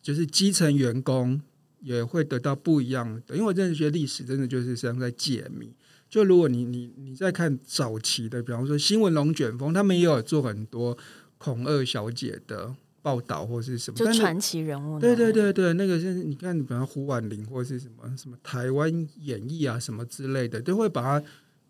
[0.04, 1.40] 就是基层员工
[1.80, 5.72] 也会得到不一样的，因为我真的觉得历史真的就是像在解谜。
[6.10, 10.96] 就如果你你你在看早期的，比方说新闻龙卷风，他们也有做很多
[11.38, 15.00] 孔二小姐的报道或是什么，就传奇人物。
[15.00, 21.26] 对对，对对，那个是你看，比方胡婉玲或是什么什么台湾演艺啊什么之类的，都会把它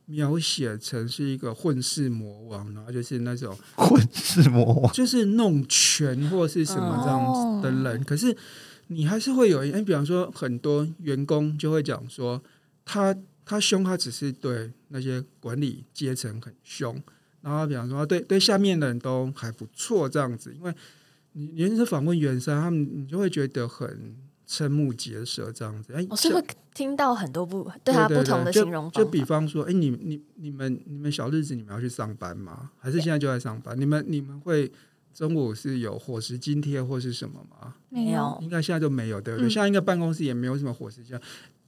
[0.06, 8.04] 描写成是一个混世魔王，然后就是那种混世魔王，就是弄权或是什么这样子的人。
[8.04, 8.36] 可是
[8.88, 12.42] 你还是会有，哎，比方说很多员工就会讲说，
[12.84, 17.02] 他他凶，他只是对那些管理阶层很凶，
[17.40, 20.74] 然后比方说对对下面的人都还不错这样子，因为
[21.32, 24.14] 你你是访问原生，他们你就会觉得很
[24.46, 25.92] 瞠目结舌这样子。
[25.92, 26.42] 哎，我是会
[26.74, 32.70] 听到很多不对他不同的形容就就比方说，哎，你你你们你们小日子你们要去上班吗？
[32.78, 33.78] 还是现在就在上班？
[33.78, 34.70] 你们你们会
[35.12, 37.74] 中午是有伙食津贴或是什么吗？
[37.88, 39.48] 没有应该现在就没有，对不对？
[39.48, 41.20] 嗯现在应该办公室也没有什么伙食津贴。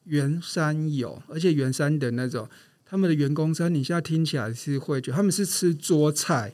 [0.04, 2.48] 圆山有，而且圆山的那种
[2.84, 6.52] 他们的员工餐，你现在听起来是会觉得他们是吃桌菜。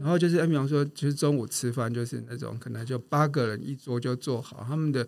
[0.00, 4.64] 然后就是，哎比方说，就是中午吃饭，就是那种可能就八个人一桌就做好。
[4.64, 5.04] 他们的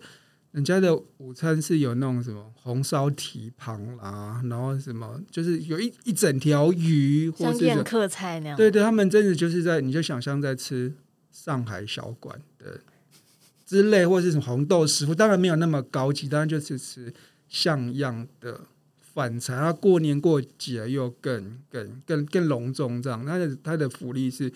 [0.51, 8.57] 人家的午餐是有那种什么红烧蹄膀啦，然后什么就是有一一整条鱼，或宴客菜那样。
[8.57, 10.93] 对对，他们真的就是在，你就想象在吃
[11.31, 12.81] 上海小馆的
[13.65, 17.13] 之类，或者是什么红豆师傅，当然没有那么高级，当然就是吃
[17.47, 18.59] 像样的
[18.99, 19.55] 饭菜。
[19.55, 24.51] 他过年过节又更更更更隆重，这样，他的他的福利是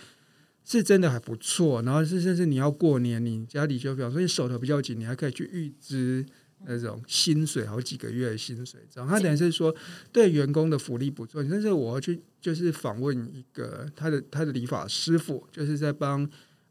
[0.65, 1.81] 是真的还不错。
[1.83, 6.25] 然后是甚至你要过年，你家里就比方说你手头比较紧，你还可以去预支。
[6.67, 9.75] 那种薪水好几个月的薪水，这样他等于是说
[10.11, 11.43] 对员工的福利不错。
[11.43, 16.27] 但是我要去就是访问一个他的他的理发师傅，就是在帮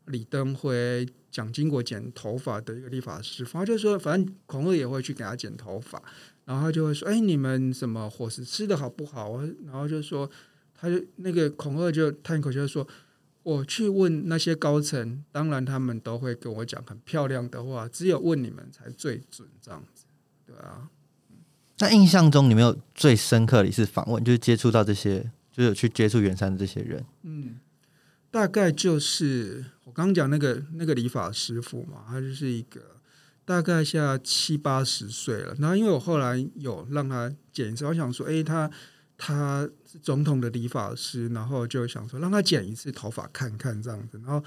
[0.07, 6.03] 李登辉、蒋经国剪头发的一个理发师傅，他就说，反正孔二也会去给他剪头发，
[6.45, 9.43] 然后他就会说，哎，你们什么伙食吃的好不好？
[9.65, 10.29] 然后就说，
[10.75, 12.85] 他就那个孔二就叹口气说。
[13.45, 20.05] 我去问那些高层，当然他们都会跟我讲很漂亮的话，只有问你们才最准，这样子，
[20.45, 20.89] 对啊。
[21.79, 27.05] 那印象中你没有最深刻的一次访问，就是接触到这些，就是有去接触远山的这些人。
[27.23, 27.57] 嗯，
[28.31, 32.81] 大概就是我刚刚讲那个那个理发师傅嘛，他就是一个
[33.45, 35.55] 大概现在七八十岁了。
[35.59, 38.71] 然后因为我后来有让他剪一次，我想说，诶，他
[39.17, 44.45] 他是总统的理发师，然后就想说让他剪一次头发看看这样子，然后。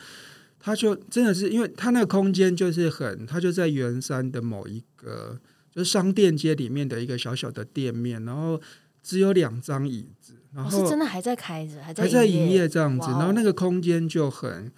[0.60, 5.40] 他就真的是，因为他那个空间就是很，他就在圆山的某一个
[5.72, 8.60] 就是商店街里面的一个小小的店面，然后
[9.04, 14.72] 只有两张椅子，然我后是真的还在开着，还在还在营营业这样子，哦然后那个空间就很，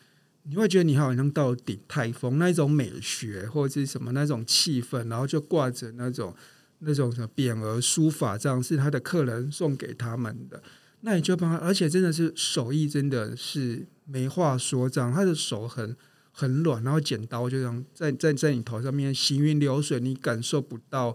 [0.43, 6.35] 你会觉得你好像到顶台风那一种美学或者是什么那种气氛，然后就挂着那种
[6.79, 10.61] 那种什么匾额书法，这样是他的客人送给他们的，
[11.01, 15.95] 那你就帮他，而且真的是手艺真的是没话说，这样他的手很。
[16.31, 21.13] 很软，然后剪刀就这样在在在你头上面行云流水，你感受不到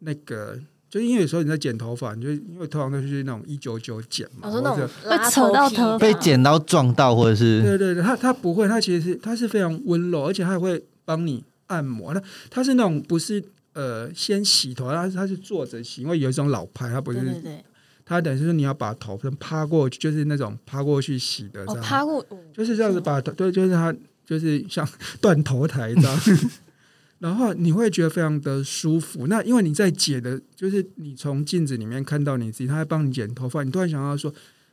[0.00, 12.12] 那个，就是因为有时候你在剪头发，你就因为通常都是那种一九九剪嘛，那或者种拉扯到皮头被剪刀撞到，或者是对对对，他他不会，他其实是他是非常温柔，而且他还会帮你按摩。
[12.12, 13.42] 那他是那种不是
[13.76, 17.64] 呃先洗头，他他是坐着洗，因为有一种老派，他不是对对对，
[18.06, 24.88] 他等于是你要把头趴过去，就是那种趴过去洗的这哦，样，趴过，哦就是这样子把头对，就是他就是像
[25.20, 26.20] 断头台这样。
[27.18, 29.26] 然后你会觉得非常的舒服。
[29.26, 34.32] 那因为你在剪的，就是你从镜子里面看到你自己，他在帮你剪头发，你突然想到说：“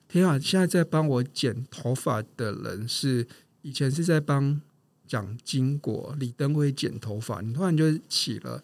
[0.10, 3.26] 天啊，现在在帮我剪头发的人是
[3.62, 4.60] 以前是在帮
[5.08, 8.62] 蒋经国李登辉剪头发，你突然就起了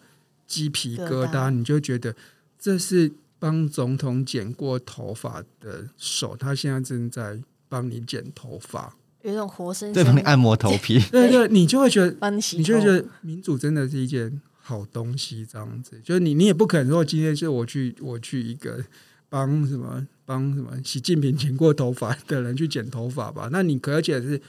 [0.50, 2.14] 鸡皮疙瘩，你就觉得
[2.58, 8.96] 这是帮总统剪过头发的手，他现在正在帮你剪头发。
[9.22, 11.00] 有一种活生对，帮你按摩头皮。
[11.12, 18.84] 对对，你就会觉得 帮你洗，你就会觉得民主真的是一件好东西，这样子，就是你你也不可能说今天是我去我去一个
[19.28, 24.42] 帮什么帮什么习近平剪过头发的人去剪头发吧，那你可而且是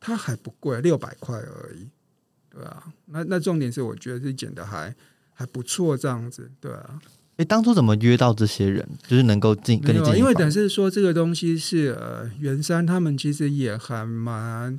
[0.00, 1.88] 它还不贵，六百块而已，
[2.50, 4.94] 对啊，那那重点是我觉得是剪的还
[5.40, 6.98] 还不错，这样子，对啊，
[7.38, 14.78] 哎，当初怎么约到这些人，就是能够进跟你进因为等是说这个东西是呃，袁山他们其实也还蛮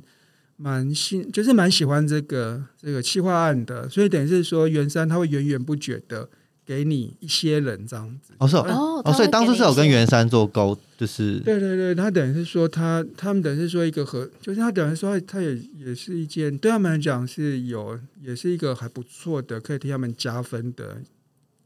[0.56, 6.28] 蛮喜，就是蛮喜欢这个这个企划案的，所以等于是说袁山他会源源不绝的
[6.72, 8.32] 给你一些人这样子。
[8.38, 8.64] 哦是哦。
[8.66, 20.98] 哦哦，所以当初是有跟原袁山做沟，就是对对对，他等于是说他他们等于是说一个和，就是他等于说他他也也是一件对他们来讲是有也是一个还不错的，可以替他们加分的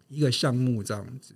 [0.09, 1.35] 一个项目这样子。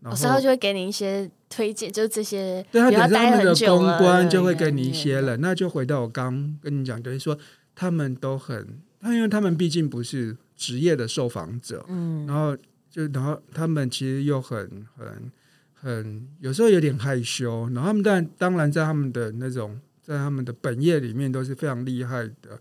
[0.00, 7.36] 然后老师他就会给你一些推荐，就是这些，对他比如等他们的公关就会给你一些人，那就回到我刚跟你讲，等于说
[7.74, 12.56] 他们都很，他因为他们毕竟不是职业的受访者，嗯，然后
[12.96, 14.58] 就然后他们其实又很
[14.96, 15.30] 很
[15.74, 22.58] 很有时候有点害羞，然后他们但当然在他们的那种在他们的本业里面都是非常厉害的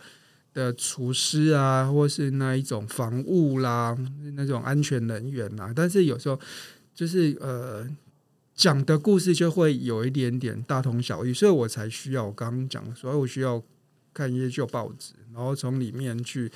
[0.54, 3.98] 的厨师啊，或是那一种防务啦，
[4.36, 6.38] 那种安全人员啦，但是有时候
[6.94, 7.88] 就是呃。
[8.58, 13.62] 讲的故事就会有一点点大同小异，所以我才需要我刚刚讲所以我需要
[14.16, 16.50] 看一些旧报纸，然后从里面去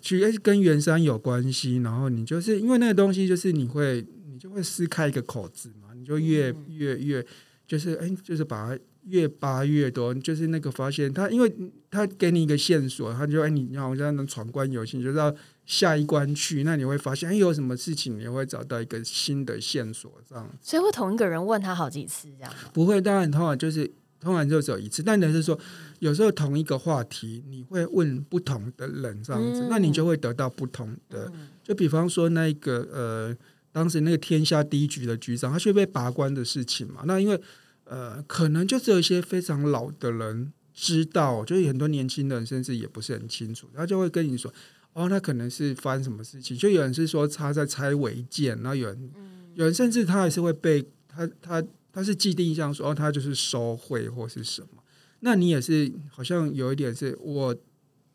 [0.00, 7.24] 去哎跟圆山有关系，然后你就是因为那个东西，就是你会你就会撕开一个口子嘛，你就越越越
[7.66, 11.54] 就是哎就是把它越扒越多，就是那个发现他，因为
[11.90, 22.52] 他给你一个线索，他就哎你你好像能闯关游戏，你就到下一关去，那你会发现哎有什么事情，你会找到一个新的线索，这样所以会同一个人问他好几次这样？
[22.72, 23.90] 不会，当然通常就是
[24.24, 25.56] 通常就只有一次，但等于是说，
[25.98, 31.30] 有时候同一个话题，你会问不同的人这样子，嗯那你就会得到不同的。
[31.62, 33.36] 就比方说那个呃，
[33.70, 37.40] 当时那个天下第一局的局长，他却被拔关的事情嘛，那因为
[37.84, 44.52] 呃，可能就只有一些非常老的人知道，就是很多年轻人甚至也不是很清楚，他就会跟你说。
[44.94, 46.56] 哦，那可能是发生什么事情？
[46.56, 49.10] 就有人是说他在拆违建，然后有人，
[49.54, 51.60] 有人甚至他还是会被他他
[51.94, 54.82] 他是既定印象说哦，他就是收贿或是什么。
[55.20, 57.56] 那你也是好像有一点是我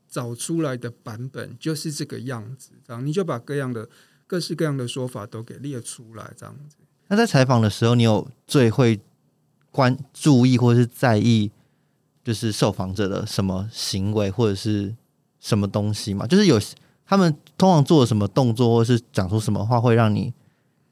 [0.10, 3.90] 找出来的版本就是这个样子，这样你就把各样的
[4.28, 6.76] 各式各样的说法都给列出来，这样子。
[7.08, 9.00] 那在采访的时候，你有最会
[9.72, 11.50] 关注意或是在意，
[12.24, 14.96] 就是受访者的什么行为或者是
[15.40, 16.28] 什么东西吗？
[16.28, 16.60] 就是有
[17.06, 20.32] 他们通常做什么动作，或是讲出什么话，会让你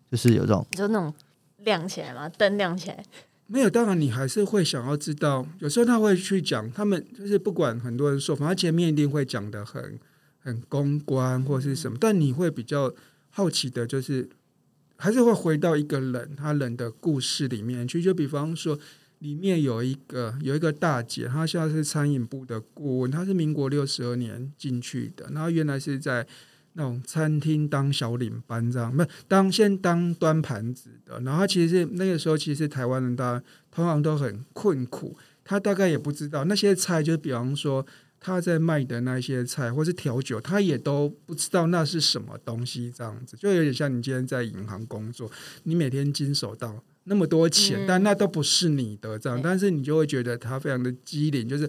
[0.09, 1.13] 就是有这种就那种
[1.67, 3.03] 亮起来吗，灯亮起来，
[3.45, 5.45] 没有，当然你还是会想要知道。
[5.59, 9.99] 有时候他会去讲，他们就是不管很多人说，反正前面一定会讲的很
[10.39, 12.93] 很公关或是什么，但你会比较
[13.29, 14.29] 好奇的，就是
[14.95, 18.01] 还是会回到一个人他人的故事里面去。
[18.01, 18.79] 就比方说，
[19.19, 26.25] 里面有一个有一个大姐，她现在是餐饮部的顾问，她是民国六十二年进去的，然后原来是在
[26.79, 31.19] 那种餐厅当小领班这样，不当先当端盘子的。
[31.21, 37.83] 然后他其实那个时候，其实台湾人大家通常都很困苦，他大概也不知道那些菜，就是比方说
[38.19, 45.31] 他在卖的那些菜或是调酒，他也都不知道那是什么东西，这样子就有点像你今天在银行工作，
[45.63, 51.67] 你每天经手到那么多钱，但那都不是你的这样，但是你就会觉得他非常的机灵，就是。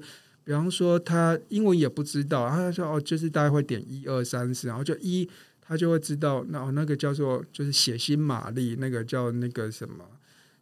[0.48, 5.28] 比方说，他英文也不知道，他说哦，就是大概会点一二三四，然后就一，
[5.60, 10.02] 他就会知道，那那个叫做就是血腥玛丽，那个叫那个什么，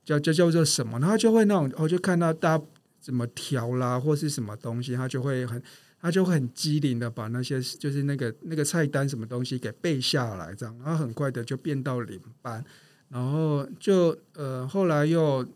[0.05, 2.65] 叫叫叫做什么，然后就会那种，哦就看到大家
[3.01, 5.63] 怎么调啦，或是什么东西，他就会很，
[6.01, 12.65] 他就会很机灵的把那些就是那个那个菜单什么东西给背下来，这样，然后很快的就变到领班，
[13.09, 15.47] 然后就呃后来又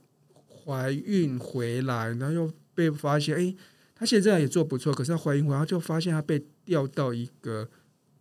[0.47, 3.57] 怀孕回来，然后又被发现，哎。
[4.01, 7.69] 他现在也做不错，可是他怀孕回来就发现他被调到一个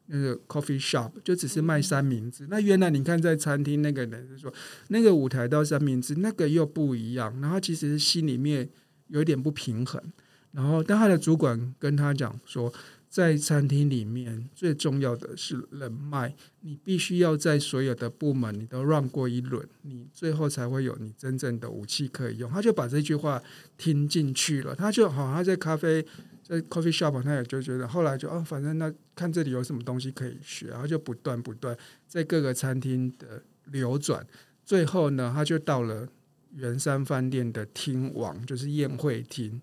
[0.07, 2.45] 那个 coffee shop，就只是卖三明治。
[2.49, 4.53] 那原来你看在餐厅那个人是说，
[4.89, 8.69] 那个舞台到三明治那个又不一样，然后其实心里面
[9.07, 10.03] 有一点不平衡。
[10.51, 12.73] 然后，但他的主管跟他讲说，
[13.09, 22.49] 在餐厅里面最重要的是人脉，你必须要在所有的部门你都绕过一轮，你最后才会有你真正的武器可以用。
[22.51, 23.41] 他就把这句话
[23.77, 26.05] 听进去了，他就好，他在咖啡
[26.43, 31.75] 在 coffee shop，他也就觉得后来就哦，反正那看这里有什么东西可以学，然后就不断不断
[32.07, 34.23] 在各个餐厅的流转，
[34.63, 36.07] 最后呢，他就到了
[36.53, 39.59] 圆山饭店的厅王，就是宴会厅。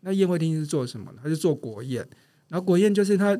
[0.00, 1.18] 那宴会厅是做什么呢？
[1.22, 2.08] 他是做国宴，
[2.48, 3.38] 然后国宴就是他，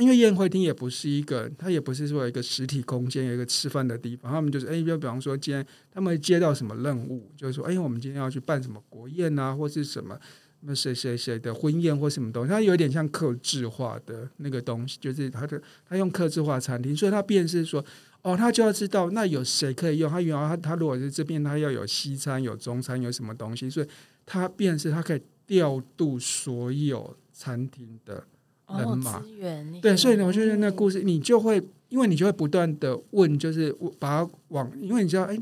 [0.00, 10.18] 因为宴会厅也不是一个，他也不是说一个实体空间，有一个吃饭的地方，他们就是哎，就比方说今天他们接到什么任务，就是说哎，我们今天要去办什么国宴啊，或是什么。
[10.64, 17.84] 那谁谁谁的婚宴或什么东西，它有点像克制化的那个东西，就是他的他用克制化餐厅，所以他便是说，
[18.22, 20.08] 哦，他就要知道那有谁可以用。
[20.08, 23.86] 他原来他他如果是这边他要有西餐有中餐有什么东西，所以
[24.24, 28.24] 他便是他可以调度所有餐厅的
[28.68, 29.80] 人马资源。
[29.80, 35.36] 对，所以呢，我觉得那故事你就会，因为你就会不断的问，就是我把它往，因为你知道，哎，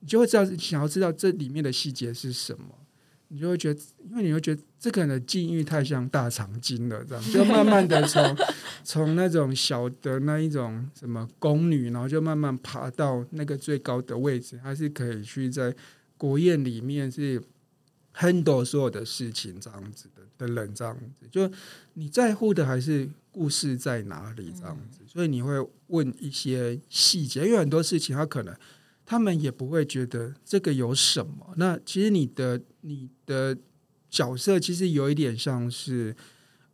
[0.00, 2.64] 你就会知道想要知道这里面的细节是什么。
[3.32, 3.80] 你就会觉得，
[4.10, 8.36] 因为你会觉得这个人的境遇太像大长今了，这样 就慢慢的从
[8.82, 15.72] 从那种小的那一种什么宫女，然后就慢慢爬到那个最高的位置，还是可以去在
[16.16, 17.40] 国宴里面是
[18.14, 21.50] handle 所有的事情这样子的的人，这样子就
[21.94, 25.54] 你在乎的还是故事在哪里这样子，所以你会
[25.88, 28.54] 问一些细节，因为很多事情他可能。
[29.02, 31.52] 他们也不会觉得这个有什么。
[31.56, 33.58] 那其实你的你的
[34.08, 36.14] 角色其实有一点像是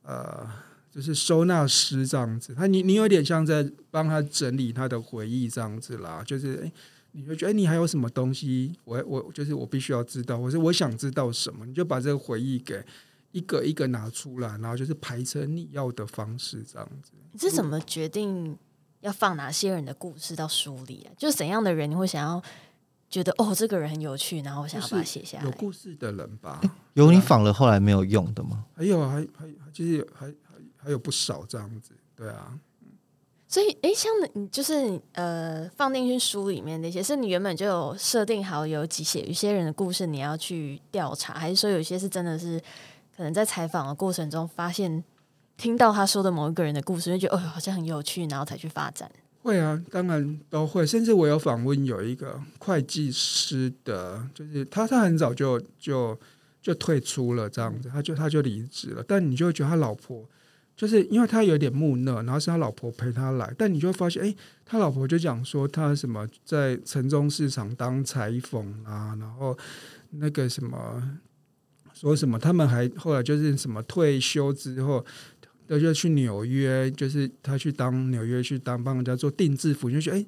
[0.03, 0.47] 呃，
[0.91, 2.55] 就是收纳师这样子。
[2.55, 6.23] 他你你有点像在帮他整理他的回忆这样子啦。
[6.27, 6.71] 就是哎，
[7.17, 8.79] 你会觉得哎，你还有什么东西？
[8.85, 12.85] 我我就是我必须要知道，或是我想知道什么，你就把这个回忆给
[13.33, 17.13] 一个一个拿出来，然后就是排成你要的方式这样子。
[17.33, 18.57] 你是怎么决定？
[19.01, 21.13] 要放哪些人的故事到书里啊？
[21.17, 22.43] 就是怎样的人你会想要
[23.09, 25.45] 觉得哦，这个人很有趣，然后我想要把它写下来。
[25.45, 26.61] 有故事的人吧，
[26.95, 28.65] 有你仿了后来没有用的吗？
[28.75, 32.59] 还有，还还就是还还还有不少这样子，对啊。
[33.49, 42.61] 所以，哎，像你就是呃，放进去书里面那些，是你原本就有设定好有几写有些人的故事你要去调查，还是说有些是真的是
[43.17, 45.05] 可能在采访的过程中发现？
[45.59, 49.11] 听到他说的某一个人的故事，就觉得哦，好像很有趣，然后才去发展。
[49.41, 50.87] 会啊，当然都会。
[50.87, 56.15] 甚至我有访问有一个会计师的，就是他，他很早就就
[56.61, 59.03] 就退出了，这样子，他就他就离职了。
[59.09, 60.23] 但你就会觉得他老婆，
[60.77, 63.53] 就是因为他有点木讷，然后是他老婆陪他来。
[63.57, 69.57] 但你就会发现，哎，他老婆就讲说他什么在城中市场当裁缝啊，然后
[70.11, 71.03] 那个什么
[71.95, 75.05] 说什么，他们还后来就是什么退休之后。
[75.69, 80.25] 他就去纽约，就是他去当纽约去当帮人家做定制服，就觉得哎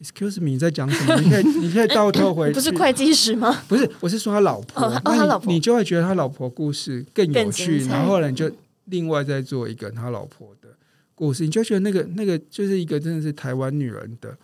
[0.00, 1.14] ，excuse me，你在讲什么？
[1.20, 3.62] 你可以你可以倒退回去， 不是会计师吗？
[3.68, 4.84] 不是，我是说他老婆。
[4.84, 8.50] 哦，他老婆，你就会觉得他老婆故事更有趣，然后呢，就
[8.86, 10.76] 另外再做一个他老婆的
[11.14, 14.36] 故事，你就觉得那个那个就是一个真的是台湾女人的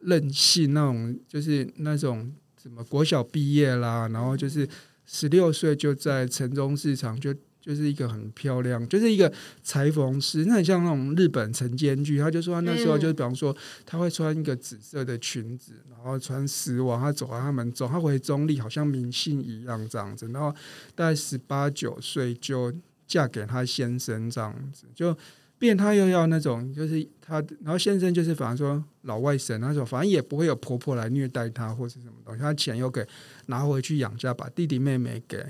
[0.00, 4.68] 任性那种，就是那种什么国小毕业啦，然后就是
[5.06, 7.34] 十六岁就在城中市场就。
[7.62, 9.30] 就是一个很漂亮，就是一个
[9.62, 12.18] 裁缝师，那很像那种日本晨间剧。
[12.18, 20.26] 他就说那时候就比方说，他会穿一个紫色的裙子，然后穿丝袜，他走到他们走，他回中立，好像明星一样这样子。
[20.32, 20.50] 然后
[20.94, 22.72] 大概十八九岁就
[23.10, 25.16] 嫁给他先生这样子，就
[25.58, 33.04] 变他又要那种，就是他，然后先生就是反正说老外甥那种，反正也不会有婆婆来虐待他或是什么东西，他钱又给
[33.46, 35.44] 拿回去养家，把弟弟妹妹给。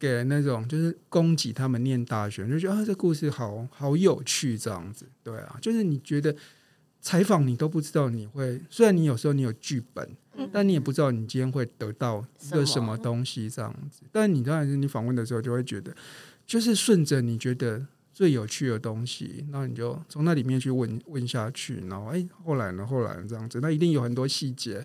[0.00, 6.32] 给那种就是供给他们念大学，就觉得啊，这故事好好有趣，这样子，对啊，就是你觉得
[7.00, 10.08] 采访你都不知道你会，虽然你有时候你有剧本，
[10.52, 14.02] 但你也不知道你今天会得到一个什么东西这样子。
[14.12, 15.92] 但你当然是你访问的时候就会觉得，
[16.48, 24.84] 就是顺着你觉得最有趣的东西，那你就从那里面去问问下去，然后哎，后来呢，后来这样子，那一定有很多细节。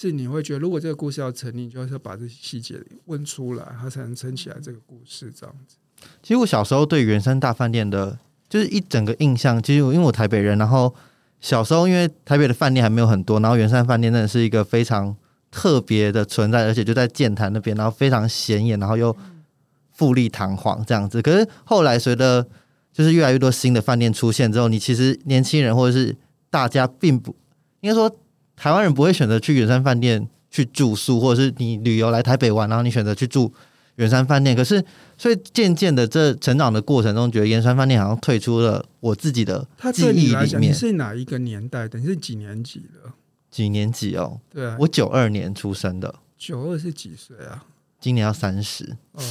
[0.00, 5.74] 是你会觉得，如果这个故事要成立，就要把这些细节问出来，它才能撑起来这个故事这样子。
[6.22, 8.16] 其实我小时候对圆山大饭店的，
[8.48, 10.94] 就是一整个印象，其实因为我台北人，然后
[11.40, 15.16] 小时候因为台北的饭店还没有很多，然后圆山饭店真的是一个非常
[15.50, 19.16] 特别的存在，而且就在建潭那边，然后非常显眼，然后又
[19.98, 21.20] 富丽堂皇这样子。
[21.20, 22.48] 可是后来随着
[22.90, 26.16] 就是越来越多新的饭店出现之后，你其实年轻人或者是
[26.48, 27.36] 大家并不
[27.82, 28.10] 应该说。
[28.60, 33.54] 台湾人不会选择去远山饭店去住宿，或者是你旅游来台北玩，然后你选择去住
[33.94, 34.56] 远山饭店。
[34.56, 34.84] 可是，
[35.16, 40.62] 所以渐渐的，这成长的过程中，觉得圆山饭店好像退出了我自己的记忆里面。
[40.62, 42.00] 你是哪一个年代的？
[42.00, 43.12] 你是几年级的？
[43.48, 44.40] 几年级哦？
[44.50, 46.12] 对啊，我九二年出生的。
[46.36, 47.64] 九二是几岁啊？
[48.00, 48.96] 今年要三十。
[49.12, 49.22] 哦，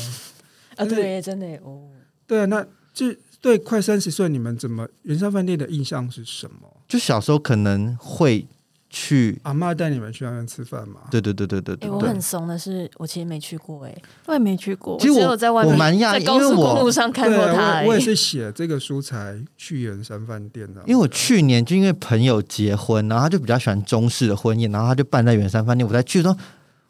[0.77, 1.89] 啊，对，真的哦。
[2.25, 6.67] 对啊，那这对快三十岁你们怎么圆山饭店的印象是什么？
[6.87, 8.47] 就小时候可能会
[8.89, 11.01] 去，阿妈带你们去那边吃饭嘛？
[11.11, 12.21] 对对对对对哎、对对我很。
[12.21, 15.07] 怂的是，我其实没去过、哎，我也没去过其。
[15.07, 17.81] 实只我有在外面我蛮讶异，因在高速公为我路上看对过他。
[17.81, 20.81] 我我也是写这个书才去圆山饭店的。
[20.87, 26.35] 因为我去年就因为朋友结婚，然后他就比较喜欢中式的婚宴，然后他就办在圆山饭店，我才去说，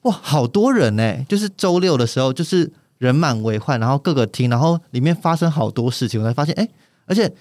[0.04, 6.68] 哇，好多人呢、就是周六的时候，就是人满为患，然后各个厅，然后里面发生好多事情，我才发现，哎、
[7.06, 7.32] 而且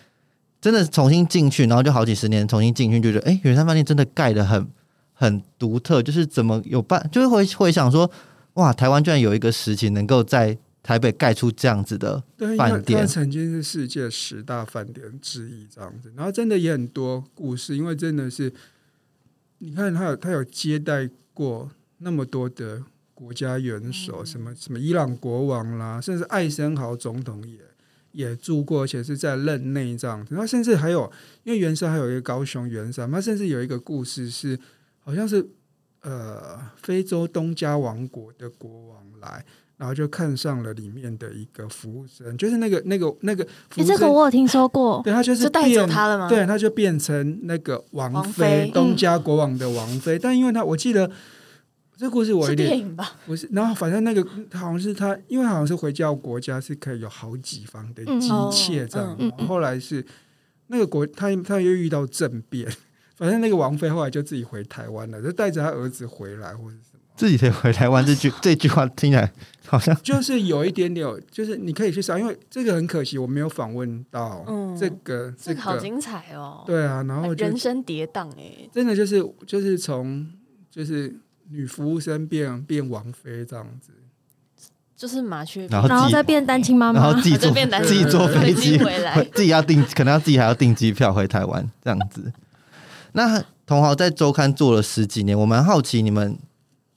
[0.61, 4.67] 真的重新进去，然后就好几十年重新进去，就觉得，哎、圆山饭店真的盖的很
[5.13, 8.11] 很独特，就是怎么有办，就是会会想说，
[8.55, 12.23] 哇，台湾居然有一个时期能够在台北盖出这样子的，
[12.57, 13.01] 饭店。
[13.01, 18.53] 它曾经是世界十大饭店之一这样子，然后真的也很多故事，因为真的是，
[19.59, 22.83] 你看他有他有接待过那么多的
[23.17, 27.59] 国家元首，什么什么伊朗国王啦，甚至艾森豪总统也
[28.13, 30.35] 也住过，而且是在任内这样子。
[30.35, 31.11] 他甚至还有，
[31.45, 34.61] 因为元山还有一个高雄元山，他甚至有一个故事是，
[35.01, 35.49] 好像是
[36.03, 39.43] 呃非洲东加王国的国王来。
[39.79, 45.03] 然后就看上了里面的一个服务生，就是那个那个那个服哎，务生，这个我有听说过。
[45.05, 50.19] 对他就是就带走他了吗对，他就变成那个王王妃，妃东家国王的王妃。
[50.19, 51.11] 但因为他，我记得
[51.97, 53.13] 这故事我有是点电影吧？
[53.27, 54.23] 不是，然后反正那个
[54.53, 60.05] 好像是他，因为好像是回教国家是可以有好几方的嗯姬妾这样，嗯嗯然后后来是
[60.67, 62.71] 那个国他他又遇到政变，
[63.17, 67.01] 反正那个王妃后来就自己回台湾了，就带着他儿子回来或者什么。
[67.17, 69.33] 自己得回台湾这句 这句话听起来
[69.65, 76.63] 好像就是有一点点，就是你可以去找，因为这个很可惜，我没有访问到嗯这个、这这个，好精彩哦！
[76.67, 80.31] 对啊，然后人生跌宕哎，真的就是就是从
[80.71, 81.17] 就是
[81.51, 83.93] 女服务生变变王妃这样子，
[84.97, 87.01] 就是麻雀，然后再变单亲妈妈。
[87.01, 87.51] 然后，自己坐
[87.83, 88.85] 自己坐飞机飞机。
[88.85, 89.25] 回来。
[89.35, 92.33] 自己要订，可能要自己还要订机票回台湾这样子。
[93.13, 96.39] 那同豪在周刊做了十几年，我蛮好奇你们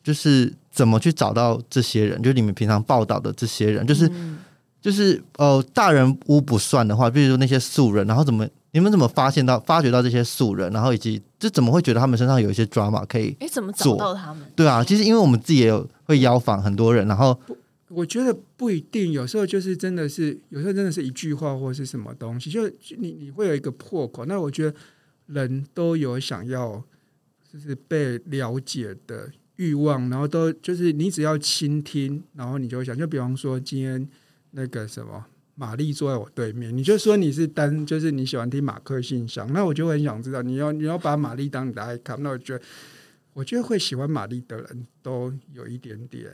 [0.04, 4.40] 就是怎么去找到这些人，就是你们平常报道的这些人，就是、嗯。
[4.82, 14.46] 就是呃大人屋不算的话，比如说那些素人，然后怎么你们怎么发现到发掘到这些素人，然后以及这怎么会觉得他们身上有一些 drama 可以哎，怎么找到他们？
[14.56, 17.40] 对啊，其实因为我们自己也有会邀访很多人，然后
[17.88, 24.26] 我觉得不一定，有时候就是真的是，有时候真的是一句话或是什么东西，就就你你会有一个破口。
[24.26, 24.78] 那我觉得
[25.26, 26.84] 人都有想要
[27.52, 34.08] 就是被了解的欲望，然后都就是你只要倾听，然后你就会想，就比方说今天
[34.52, 35.26] 那个什么。
[35.60, 42.64] 玛丽坐在我对面，你就说你是单，就是你喜欢听马克信箱，那我就很想知道，你要你要把玛丽当你的 icon，那我觉得，
[43.34, 46.32] 我觉得会喜欢玛丽的人都有一点点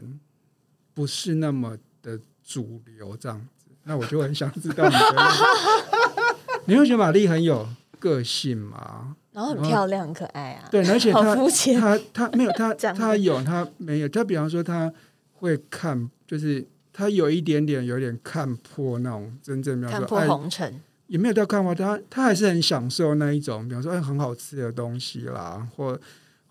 [0.94, 6.36] 不是那么的主流这样子，那我就很想知道你的那个，
[6.68, 7.68] 你会觉得玛丽很有
[7.98, 9.16] 个性吗？
[9.32, 10.70] 然后很漂亮，很可爱啊。
[10.70, 14.94] 对，而且好她她她没有她她有她没有，她 比方说她
[15.34, 16.64] 会看，就是
[16.96, 26.00] 她有一点点有点看破那种真正，比方看破红尘，也没有到看破，他他还是很享受那一种，比方说哎很好吃的东西啦，或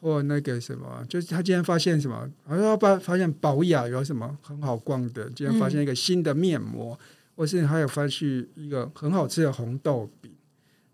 [0.02, 6.98] 或那个什么，就是他今天发现什么，好像发发现宝雅有什么很好逛的，今天发现一个新的面膜，
[7.34, 10.30] 或是还有发现一个很好吃的红豆饼。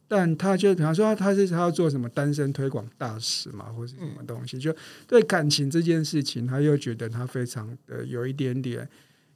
[0.07, 4.73] 但他就比方说他是他要做什么单身推广大使嘛，或是什么东西，就
[5.09, 8.89] 对感情这件事情，他又觉得他非常的有一点点，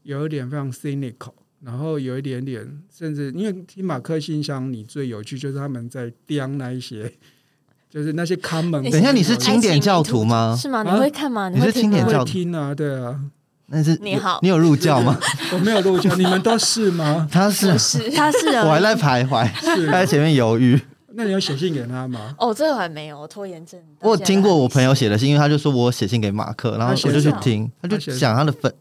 [0.04, 1.32] 有一点非常 cynical，
[1.62, 2.64] 然后有一点点，
[2.96, 7.12] 甚至因为听马克信箱，你最有趣就是他们在刁那一些，
[7.90, 8.88] 就是那些 common。
[8.90, 10.56] 等一下你是经典教徒吗？
[10.60, 10.82] 是吗？
[10.82, 11.48] 你啊会看吗？
[11.48, 13.18] 你是会听吗经典教徒听啊，对啊，
[13.66, 15.18] 那是你好你有入教吗？
[15.52, 17.26] 我没有入教，你们都是吗？
[17.32, 20.78] 他是，是他是我还，在徘徊，是他在前面犹豫。
[21.16, 22.34] 那你有写信给他吗？
[22.38, 23.80] 哦，这个还没有，我拖延症。
[24.00, 28.74] 我有听过我朋友，写的信，因为他就说我写信给马克，然后我就去听，他就讲他的粉，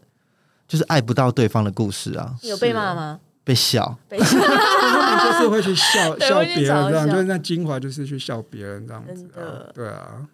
[0.74, 3.20] 就是爱不到对方的故事啊，有被骂吗？
[3.44, 3.96] 被笑。
[4.08, 10.26] 被他们就是会去笑 笑别人，这样就是那精华就是去笑别人这样子啊对啊，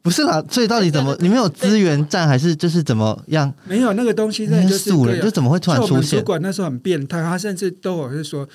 [0.00, 1.16] 不是啦，所以到底怎么？
[1.18, 3.52] 你们有资源站还是就是怎么样？
[3.64, 6.22] 没有那个东西，那就是素人就怎么会突然出现？
[6.22, 8.48] 管那时候很变态，他甚至都有是说，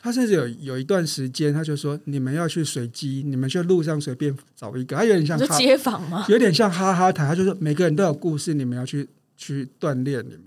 [0.00, 6.24] 他甚至有有一段时间，他就说你们要去随机，你们去路上随便找一个，他有点像街访吗？
[6.28, 10.44] 有点像哈哈台，他就说每个人都有故事，你们要去去锻炼，你们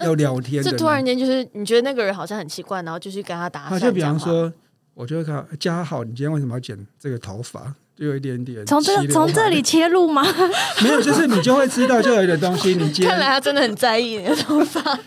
[0.00, 0.70] 要聊天的。
[0.70, 3.70] 这突然间就是你觉得那个人好像很奇怪，然后就去跟他搭讪。
[3.70, 4.52] 他就比方，说，
[4.94, 7.74] 我就会看嘉好，你今天为什么要剪这个头发？
[7.94, 10.22] 就有一点点从这从这里切入吗？
[10.82, 14.98] 没有，就是你就会知道，就有一点东西，你今天 看来他真的很在意你的头发。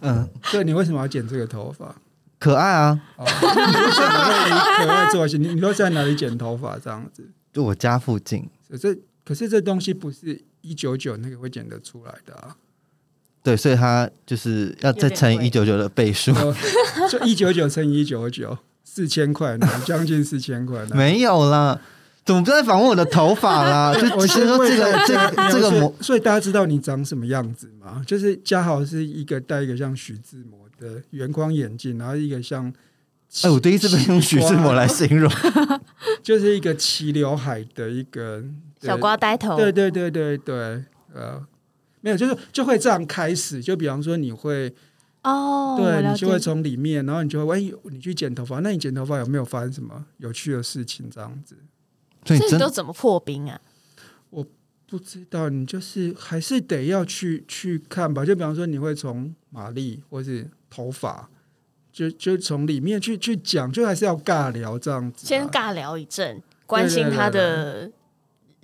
[0.00, 1.94] 嗯，对，你为什么要剪这个头发？
[2.38, 5.38] 可爱啊，哦，你为什么会以可爱做些？
[5.38, 7.24] 你你都在哪里剪头发这样子？
[7.52, 8.46] 就我家附近。
[8.78, 8.94] 这
[9.24, 12.56] 可是这东西不是一九九那个会剪得出来的啊，
[13.42, 16.32] 对，所以它就是要再乘以一九九的倍数。
[16.32, 16.54] 哦
[17.08, 20.90] 就一九九乘以一九九，四千块呢，将近四千块呢。
[20.96, 21.80] 没有啦，
[22.24, 23.94] 怎么不在访问我的头发啦？
[24.00, 28.02] 就我先说这个这个这个模，所以大家知道你长什么样子吗？
[28.04, 32.72] 就是嘉豪是一个戴一个像徐志摩的圆框眼镜，然后一个像
[33.42, 35.30] 哎，我第一次被用徐志摩来形容。
[36.22, 38.42] 就是一个齐刘海的一个
[38.80, 38.96] 小。
[38.96, 41.44] 瓜呆头，对对对对对，呃，
[42.00, 43.62] 没有，就是就会这样开始。
[43.62, 44.74] 就比方说，你会
[45.22, 46.38] 哦，我对你就会。
[46.38, 51.08] 从里面，然后你就会，哎，你去剪头发，那你剪头发有没有发生什么有趣的事情？
[51.10, 51.56] 这样子
[52.24, 53.60] 所以真所以你都怎么破冰啊？
[54.30, 54.46] 我
[54.88, 58.24] 不知道，你就是还是得要去去看吧。
[58.24, 61.28] 就比方说，你会从玛丽或是头发，
[61.92, 67.90] 就就从里面去去讲，就还是要尬聊这样子啊、先尬聊一阵，关心他的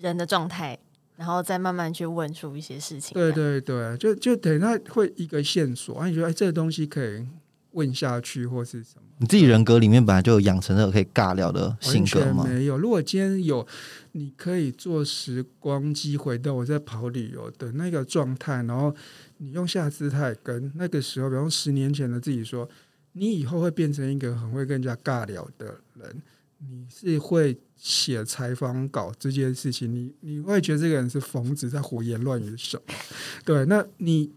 [0.03, 0.79] 人的状态，
[1.17, 3.15] 然后再慢慢去问出一些事情。
[3.15, 7.27] 对，对对，就就等他会一个线索，啊，你觉得哎，这个东西可以
[7.71, 9.03] 问下去，或是什么？
[9.19, 12.45] 你自己人格里面本来就有养成那个可以尬聊的性格吗？
[12.45, 12.77] 没有。
[12.77, 13.65] 如果今天有，
[14.13, 18.93] 你可以坐时光机回到我在跑旅游的那个状态，然后
[19.37, 22.69] 你用下姿态跟那个时候，比方十年前的自己说，
[23.13, 26.23] 你以后会变成一个很会跟人家尬聊的人，
[26.69, 32.95] 你是会写采访稿这件事情，你你会觉得这个人是疯子，在胡言乱语什么？
[33.45, 34.33] 对，那你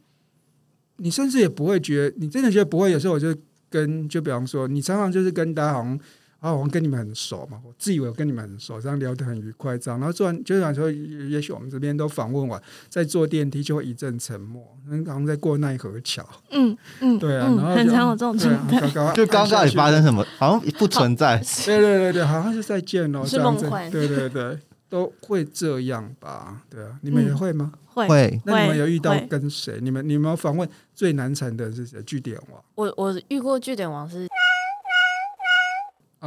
[0.97, 2.91] 你甚至也不会觉得，你真的觉得不会。
[2.91, 3.35] 有时候我就
[3.69, 5.99] 跟，就比方说，你常常就是跟大家好像。
[6.45, 18.79] 啊，我跟你们很熟嘛，我自以为我跟你们很熟，这样聊得很愉快，这样，然后做完就想说，也也许我们这边都访问完，再坐电梯就会一阵沉默，嗯，好像在过奈何桥，嗯嗯，对啊，嗯然后就很常有这种状态。
[18.91, 21.37] 刚刚就刚刚底发生什么，好像不存在。
[21.65, 26.61] 对对对对，好像是再见喽，是这样子梦幻对对对，都会这样吧？
[26.69, 27.71] 对啊，你们也嗯会吗？
[27.95, 29.79] 会会那你们有遇到跟谁？
[29.81, 32.03] 你们你们有访问最难缠的是谁？
[32.03, 34.27] 据点王我我遇过据点王是，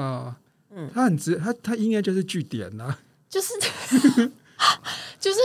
[0.01, 0.37] 啊，
[0.71, 0.91] 嗯。
[0.93, 2.97] 他很直，他他应该就是据点呐、
[3.29, 3.55] 就是
[5.19, 5.39] 就是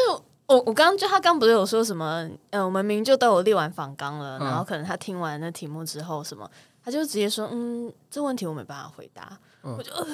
[0.45, 4.45] 我我刚刚就他刚不是有说什么，呃，我们明明就都有列完访纲了，嗯。
[4.45, 6.49] 然后可能他听完那题目之后什么，
[6.83, 9.75] 他就直接说，嗯，这问题我没办法回答，嗯。
[9.77, 9.91] 我就。
[9.93, 10.05] 呃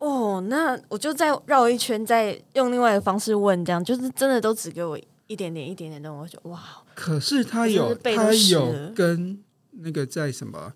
[0.00, 6.58] 哦，那我就再绕一圈，再用另外一个方式问，这样就是真的都只给我一点点、一点点的，我就哇，
[6.94, 10.72] 可是他有他有跟那个在什么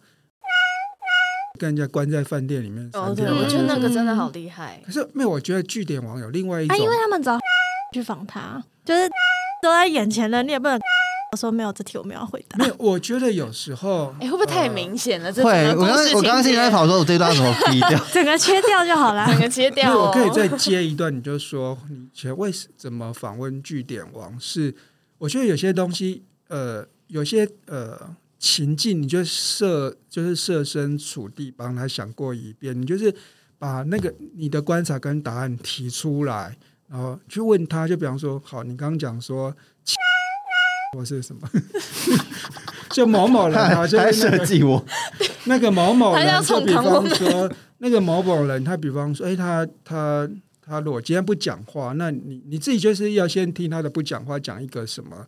[1.58, 7.38] 跟人家关在饭店里面哦，对，我觉得那个真的嗯好厉害，可是没有，我觉得据点王有另外一啊，种因为他们找
[7.92, 9.08] 去访他，就是
[9.62, 10.78] 都在眼前的，你也不能
[11.32, 12.66] 我说没有这题我们要回答没。
[12.66, 15.32] 有，我觉得有时候哎、会不会太明显了？
[15.32, 18.04] 这会，整个我刚我刚刚现在在跑说，我这段要怎么逼掉？
[18.12, 19.26] 整个切掉就好了。
[19.28, 20.06] 整个切掉哦。
[20.06, 24.74] 我可以再接一段，你就说你以前为什么访问据点王是？
[25.18, 33.14] 我觉得有些东西，呃，有些呃情境，你就设就是设身处地帮他想过一遍，你就是
[33.58, 36.56] 把那个你的观察跟答案提出来，
[36.88, 37.88] 然后去问他。
[37.88, 39.54] 就比方说，好，你刚刚讲说。
[40.96, 41.40] 我是什么？
[42.90, 44.86] 就某某人啊，就还是那个设计我，
[45.46, 50.30] 那个某某人，就比方说那个某某人，他比方说，哎、他他
[50.62, 55.26] 他如果今天不讲话，那你你自己就是要先听他的不讲话，讲一个什么，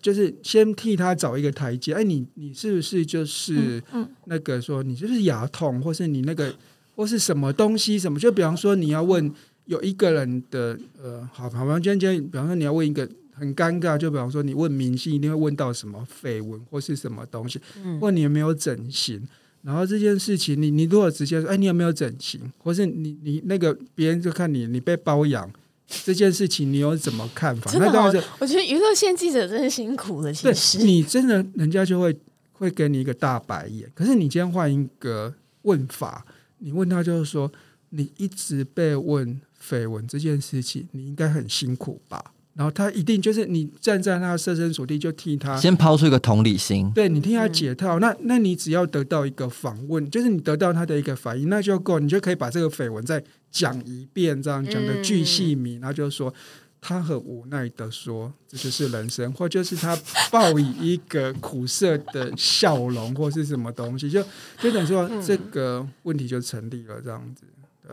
[0.00, 1.92] 就是先替他找一个台阶。
[1.92, 6.54] 哎、你你是不是就是嗯那个说你就是牙痛，或是你那个
[6.94, 8.18] 或是什么东西什么？
[8.18, 9.32] 就比方说你要问
[9.66, 13.08] 有一个人的呃，好，好吧，今天今天，比方说你要问一个。
[13.38, 19.22] 很尴尬，就比方说你问明星，一定会问到什么绯闻或是什么东西，嗯问你有没有整形，
[19.60, 25.52] 然后这件事情，你你如果直接说，哎，你有没有整形，或是你你那个别人就看你你被包养
[25.86, 27.70] 这件事情，你有怎么看法？
[27.78, 30.32] 那当然是，我觉得娱乐线记者真是辛苦了。
[30.32, 32.16] 其实，你真的人家就会
[32.52, 33.90] 会给你一个大白眼。
[33.94, 35.32] 可是你今天换一个
[35.62, 36.26] 问法，
[36.58, 37.50] 你问他就是说，
[37.90, 42.32] 你一直被问绯闻这件事情，你应该很辛苦吧？
[42.56, 46.90] 然后他一定就是你站在他设身处地，就替他先抛出一个同理心。
[46.94, 56.32] 对你替他解套，那那你只要得到一个访问，就是你得到他的一个反应，那就够，你就可以把这个绯闻再讲一遍，这样讲的巨细靡，然后就说
[56.80, 59.94] 他很无奈的说，这就是人生，或就是他
[60.30, 64.22] 报以一个苦涩的笑容，或是什么东西，就
[64.60, 67.42] 就等于说这个问题就成立了，这样子。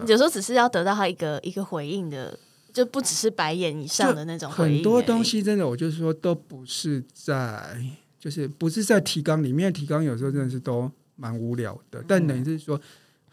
[0.07, 2.37] 有时候只是要得到他一个一个回应的，
[2.73, 4.51] 就不只是白眼以上的那种。
[4.51, 7.79] 很多东西真的，我就是说都不是在，
[8.19, 12.81] 就是不是在提纲里面，提纲有时候真的是都蛮无聊的，但等于是说。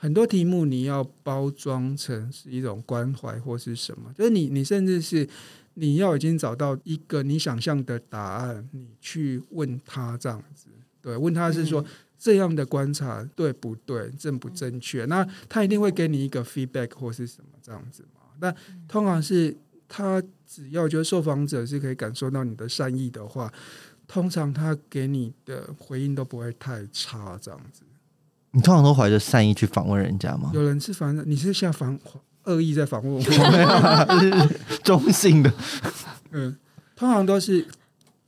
[0.02, 5.28] 很多题目你要包装成是一种关怀或是什么，就是你你甚至是
[5.74, 10.68] 你要已经找到一个你想象的答案，你去问他这样子，
[11.02, 11.84] 对，问他是说
[12.18, 15.04] 这样的观察对不对，正不正确？
[15.04, 18.19] 那他一定会给你一个 feedback 或是什么这样子嘛？
[18.40, 18.54] 但
[18.88, 19.56] 通常是
[19.88, 23.52] 他只要觉得受访者是可以感受到你的善意的话，
[24.08, 27.82] 通常他给你的回应都不会太差这样子。
[28.52, 30.50] 你通常都怀着善意去访问人家吗？
[30.52, 31.96] 有人是反正你是像访
[32.44, 33.20] 恶意在访问我，
[33.52, 35.52] 没有啊，是中性的。
[36.32, 36.56] 嗯，
[36.96, 37.64] 通常都是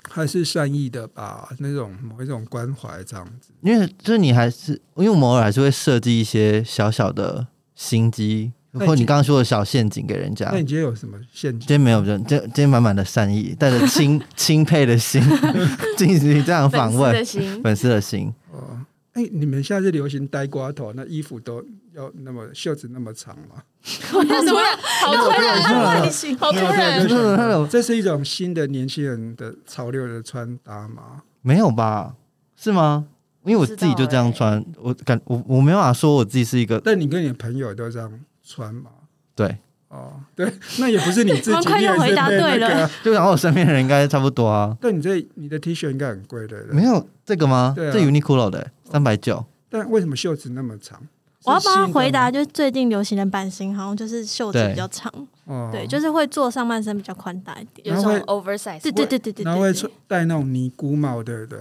[0.09, 3.51] 还是善意的吧，那种某一种关怀这样子。
[3.63, 10.59] 因为就是你还是，因为我们偶尔还是会设计一些小小的心机，或你刚刚说的小陷阱给人家那。
[10.59, 11.61] 你今天有什么陷阱？
[11.61, 15.23] 今天没有，今今今天满满的善意，带着钦 钦佩的心
[15.99, 18.33] 进行这样粉丝访问的心，粉丝的心。
[18.51, 18.81] 哦，
[19.13, 21.63] 哎，你们现在是流行呆瓜头，那衣服都
[21.95, 23.63] 要那么袖子那么长吗？
[23.85, 24.61] 为什么
[25.01, 26.01] 好突然啊？
[26.39, 27.07] 好突然！
[27.07, 31.23] 就是这是一种新的年轻人的潮流的穿搭吗？
[31.43, 32.15] 没有吧？
[32.57, 33.07] 是吗？
[33.45, 38.09] 因为我自己就这样穿，我感我我没办法说我自己是一个但你跟你的朋友都这样
[38.45, 38.91] 穿嘛？
[39.35, 42.91] 对，哦，对，那也不是你自己， 蛮快就回答对了个。
[43.05, 44.77] 就然后我身边的人应该差不多啊。
[44.81, 47.73] 对，你这你的 T 恤应该很贵的，没有这个吗？
[47.77, 51.01] 对啊这 Uniqlo 的三百九，但为什么袖子那么长？
[51.45, 55.13] 我要帮他回答，就是最近流行的版型，好像就是袖子比较长，
[55.45, 57.95] 哦，对，就是会做上半身比较宽大一点。
[57.97, 61.59] 有种 oversize，对对对对对然后会穿戴那种尼姑帽，对不对？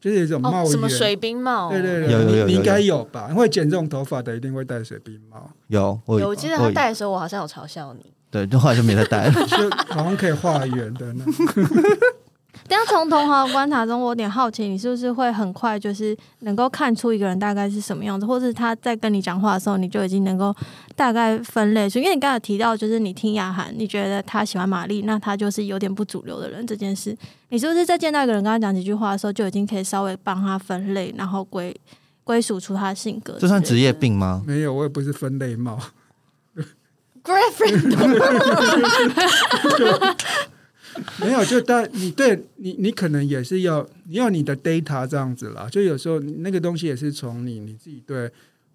[0.00, 1.70] 就是有一种帽哦，什么水冰帽？
[1.70, 3.28] 对对对，有有有有你你应该有有吧？
[3.34, 8.12] 会剪这种头发的一定会戴水冰帽，有我有，我记得他戴的时候，我好像有嘲笑你。
[8.30, 9.32] 对，就后来就没再戴了。
[9.46, 11.34] 就好像可以画圆的那种。
[12.70, 20.54] 但从同行的观察中，我有点好奇，你是不是会很快就是能够看出一个人大概是什么样子，或是他在跟你讲话的时候，你就已经能够
[20.94, 21.98] 大概分类出？
[21.98, 27.16] 因为你刚才提到，就是你听雅涵，你觉得他喜欢玛丽，那他就是有点不主流的人这件事，
[27.48, 31.74] 你是不是在见到一个人跟他讲几句话的时候，就已经可以稍微帮他分类，然后归
[32.22, 33.36] 归属出他的性格？
[33.40, 33.92] 这算职业？
[33.92, 34.44] 病吗？
[34.46, 35.76] 没有，我也不是分类帽。
[37.24, 37.90] Griffin，
[41.20, 48.30] 没有，就但你对你你可能也是要你要你的 data 这样子啦，就有时候那个东西也是从你你自己对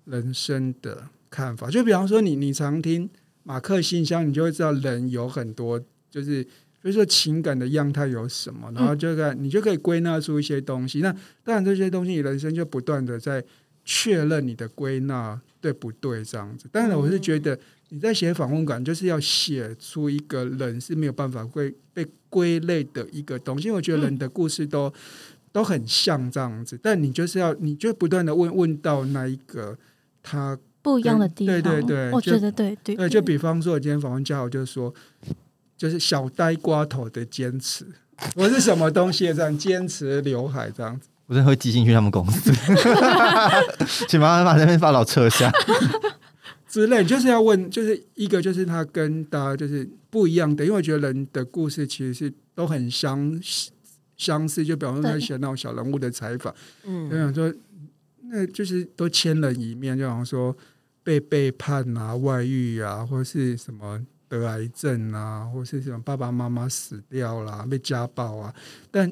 [0.05, 1.69] 人生的看法。
[1.69, 3.09] 就比方说你你常听
[3.43, 6.49] 马克信箱，你就会知道人有很多就是比
[6.83, 11.01] 如说情感的样态有什么，然后就在你就可以归纳出一些东西。
[11.01, 11.11] 那
[11.43, 13.43] 当然这些东西你人生就不断的在
[13.83, 16.67] 确认你的归纳对不对这样子。
[16.71, 17.59] 当然我是觉得。
[17.89, 23.67] 你在写访问感，就是要写出一个人是没有办法会被归类的一个东西。
[23.67, 24.91] 因为我觉得人的故事都、
[25.51, 29.77] 都很像这样子，但你就是要，你就不断的问问到那一个
[30.23, 34.93] 他，不一样的地方，对对对我觉得对对对，就比方说，我今天访问嘉豪，就是说，
[35.77, 37.85] 就是小呆瓜头的坚持，
[38.35, 41.07] 我是什么东西这样坚持刘海这样子。
[41.27, 42.51] 我真的会寄信去他们公司，
[44.07, 45.51] 请麻烦把那边发稿撤下。
[46.75, 53.41] 之类，就是要问，就是一个就是他跟大家就是不一样的，因为我觉得人的故事其实是都很相
[54.17, 56.53] 相似，就比方说他写那种小人物的采访，
[56.83, 57.53] 就嗯，想说，
[58.23, 60.53] 那就是都千人一面，就好像说
[61.01, 68.53] 被背叛啊、外遇啊，或是什么得癌症啊，或是什么爸爸妈妈死掉啦、被家暴啊，
[68.91, 69.09] 但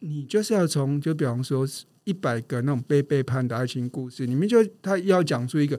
[0.00, 1.64] 你就是要从就比方说
[2.02, 5.78] 一百个那种被背叛的爱情故事里面，就他要讲出一个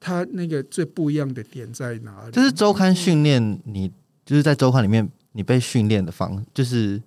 [0.00, 2.32] 他那个最不一样的点在哪里？
[2.32, 3.90] 就是周刊训练你，
[4.24, 7.02] 就是在周刊里面你被训练的方，就是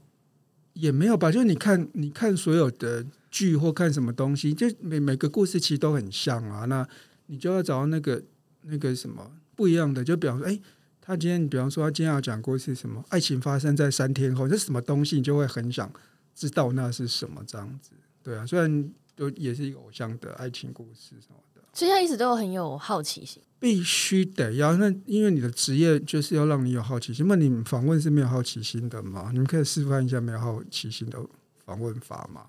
[0.74, 6.66] 也没有吧，就是你看，你看所有的剧或看什么东西，就每每个故事其实都很像啊。
[6.66, 6.88] 那
[7.28, 8.22] 你就要找到那个
[8.64, 10.60] 那个什么不一样的，就比方说，哎，
[11.00, 15.92] 他今天，比方说他今天要讲故事什么，爱情发生在三天后，这是什么东西，你就会很想
[16.34, 17.92] 知道那是什么这样子。
[18.24, 23.42] 对啊，虽然都也是一个偶像的爱情故事什么的，所以他一直都很有好奇心。
[23.60, 27.28] 必须得要那，因为你的职业就是要让你有好奇心。
[27.28, 29.30] 那你们访问是没有好奇心的吗？
[29.32, 31.20] 你们可以示范一下没有好奇心的
[31.64, 32.42] 访问法吗？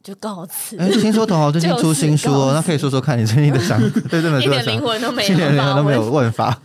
[0.00, 6.62] 就告辞，哎，听说同豪最近出新书哦，那可以说说看你最近的想 对这本一书的想点灵魂都没一点有，灵魂都没有问法。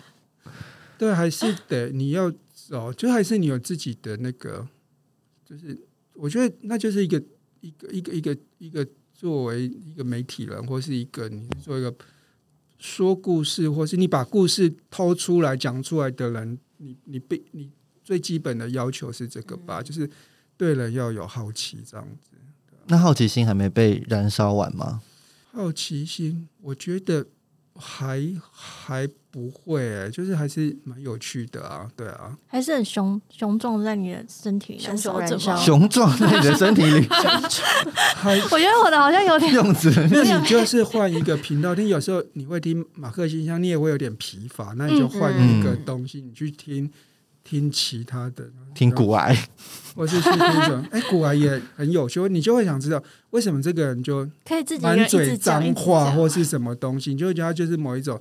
[0.98, 2.32] 对，还是得你要
[2.72, 4.68] 哦，就还是你有自己的那个，
[5.44, 5.76] 就是
[6.14, 7.20] 我觉得那就是一个
[7.62, 8.86] 一个一个一个一个
[9.20, 11.94] 作为一个媒体人，或是一个你是做一个
[12.78, 17.70] 说故事，或是你把故事掏出来讲出来的人，你你被你
[18.02, 20.10] 最基本的要求是这个吧，就是
[20.56, 22.30] 对人要有好奇这样子。
[22.88, 25.02] 那好奇心还没被燃烧完吗？
[25.52, 27.28] 好奇心，我觉得
[27.76, 32.36] 还还不会、欸，就是还是蛮有趣的啊，对啊。
[32.48, 35.56] 还是很雄雄壮在你的身体里熊熊烧着燃烧。
[35.56, 35.62] 吗？
[35.64, 37.08] 雄壮在你的身体里，
[38.16, 39.92] 还我觉得我的好像有点用词。
[40.12, 46.92] 那你就是换一个频道听，有时候你会听马克信箱，你也会有点疲乏，那你就换一个东西，你去听
[47.44, 49.36] 听其他的，听古癌，
[49.96, 58.20] 或是去听什么，哎，古癌也很有趣，你就会想知道为什么这个人就可以自己满嘴脏话或是什么东西，你就会觉得他就是某一种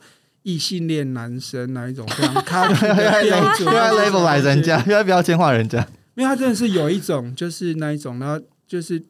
[0.49, 5.87] 异性恋男生那一种非常 咖啡的标准，又要 label 来人家，又要标签化人家。
[6.15, 9.03] 因为他真的是有一种就是那一种，然后就是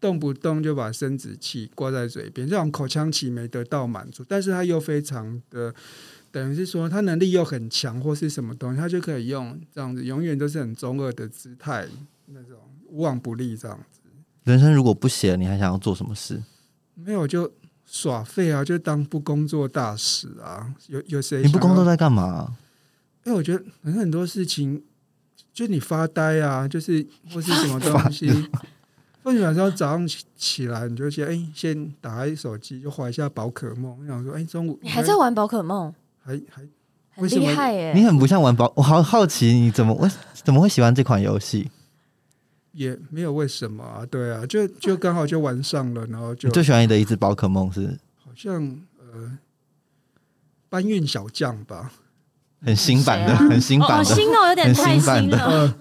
[0.00, 5.72] 动不动就把生殖器挂在嘴边，这种口腔期没得到满足，但是他又非常的。
[6.32, 11.86] 等于是说，他能力又很强，或是什么东西，他就可以用这样子，永远都是很中二的姿态，
[12.26, 12.56] 那种
[12.88, 14.00] 无往不利这样子。
[14.44, 16.40] 人生如果不写，你还想要做什么事？
[16.94, 17.52] 没有就
[17.92, 20.72] 耍废啊，就当不工作大使啊。
[20.86, 21.84] 有有谁你不工作？
[21.84, 22.56] 在干嘛？
[23.24, 24.80] 因为我觉得很很多事情，
[25.52, 28.30] 就你发呆啊，就是或是什么东西。
[29.22, 33.94] 或者晚上早上起起来，你就先哎、先打开手机，就划一下宝可梦。
[34.00, 35.92] 我想说，哎、中午你还在玩宝可梦，
[36.24, 37.92] 还还很为什么厉害耶！
[37.94, 41.70] 你很不像玩宝，我好好奇你怎么为怎么会喜欢这款游戏？
[42.72, 44.06] 也没有为什么啊？
[44.10, 48.62] 对啊，就就刚好就玩上了，然后就你最喜欢的一只宝可梦是好像
[48.98, 49.38] 呃
[50.68, 51.92] 搬运小将吧。
[52.62, 54.04] 很新版的，啊很新哦，版的。
[54.04, 55.46] 新哦，有点太新版的新了。
[55.46, 55.74] 呃，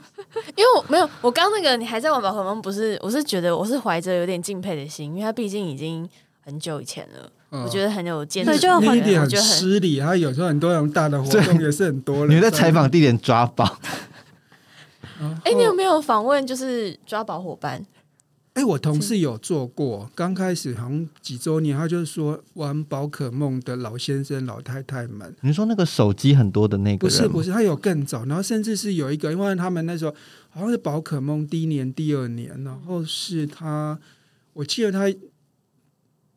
[0.56, 2.98] 因为我没有，我刚那个你还在玩宝可梦，不是？
[3.02, 6.10] 我是觉得我是怀着有点敬佩的心，因为它毕竟已经
[6.40, 8.52] 很久以前了，呃我觉得很有坚持。
[8.52, 12.38] 对就很那一点很失礼，他有时候很多种大的活动也是很多人。
[12.38, 13.78] 你在采访地点抓宝，
[15.44, 17.86] 哎、你有没有访问就是抓宝伙伴？
[18.54, 30.14] 哎、我同事有做过，刚开始好像几周年，他就是说玩宝可梦的老先生、老太太们，你说那个手机很多的那个不是不是，他有更早，然后甚至是有一个，因为他们那时候
[30.50, 34.00] 好像是宝可梦第一年、第二年，然后是他，
[34.54, 35.14] 我记得他。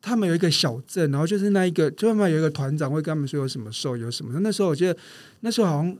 [0.05, 4.37] 他们有一个小镇，然后就是那一个，就他们有一个团长会跟他们说有什么兽有什么。
[4.41, 4.97] 那时候我记得，
[5.39, 5.97] 那时候好像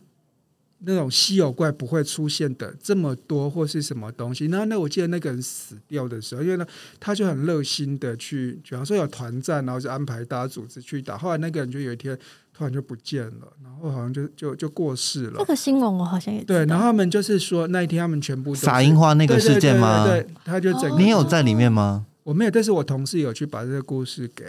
[0.85, 4.45] 那种稀有怪不会出现的这么多，或是什么东西。
[4.47, 6.65] 然后那我记得那个人死掉的时候，因为呢，
[6.99, 11.17] 他就很热心的去，比方说有团战，然后就安排大家组织去打。
[11.17, 12.17] 后来那个人就有一天
[12.53, 15.45] 突然就不见了，然后好像就就就过世了这。
[15.45, 20.05] 个新闻我好像也对，然后他们就是说那一天他们全部撒樱花那个事件吗？
[20.05, 22.05] 对对对，他就整个你有在里面吗？
[22.23, 24.45] 我没有，但是我同事有去把这个故事给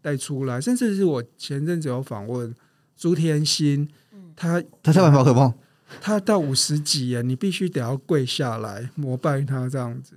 [0.00, 2.54] 带出来，甚至是我前阵子有访问
[2.96, 3.88] 朱天心，
[4.34, 5.52] 他他在玩宝可梦，
[6.00, 10.14] 他到五十几耶，你必须得要跪下来膜拜他这样子。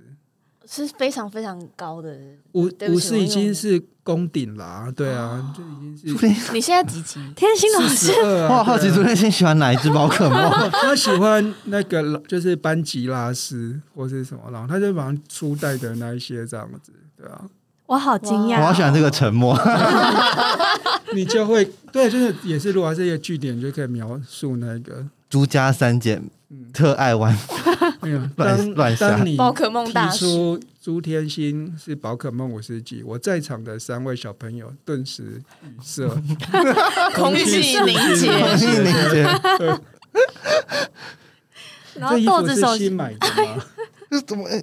[0.64, 2.16] 是非常非常高的。
[2.52, 7.20] 五五十已经是宫顶啦，对啊，就已经是你现在几级？
[7.36, 8.10] 天心老师。
[8.44, 10.50] 我好好奇朱天心喜欢哪一只宝可梦？
[10.72, 17.42] 他喜欢那个就是班吉拉斯或是什么，然后他就把初代的那一些这样子，对啊，
[17.86, 19.54] 我好惊讶哦，好喜欢这个沉默。
[21.12, 21.62] 你就会
[21.92, 26.20] 对，就是也是，如果这些据点，你就可以描述那个，朱家三姐
[26.50, 27.34] 嗯，特爱玩，
[28.36, 36.06] 乱当乱下当你宝可梦大提师，朱天心是宝可梦五十级，我在场的三位小朋友顿时语塞，
[37.16, 38.58] 空气凝结空结。
[38.58, 39.22] 气凝结
[41.98, 43.64] 然后衣服是豆子手新买的吗？
[44.10, 44.46] 这怎么？
[44.46, 44.62] 哎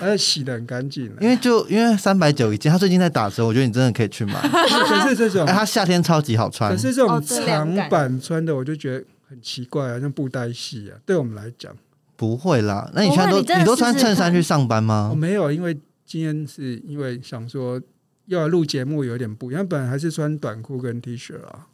[0.00, 1.12] 而且洗的很干净。
[1.20, 4.34] 因为就因为三百九一件，他最近在打折，我觉得你真的可以去买。
[4.40, 6.78] 可是这种哎，，它夏天超级好穿可。
[6.78, 10.98] 是这种长感版穿的，我就觉得很奇怪啊，像布袋戏啊。
[11.04, 11.76] 对我们来讲，
[12.16, 15.20] 不会啦，那你现在都你都穿衬衫去上班吗我吗？
[15.20, 17.80] 没有，因为今天是因为想说
[18.26, 21.68] 要来录节目有点不一样，本来还是穿短裤跟 T 恤啊。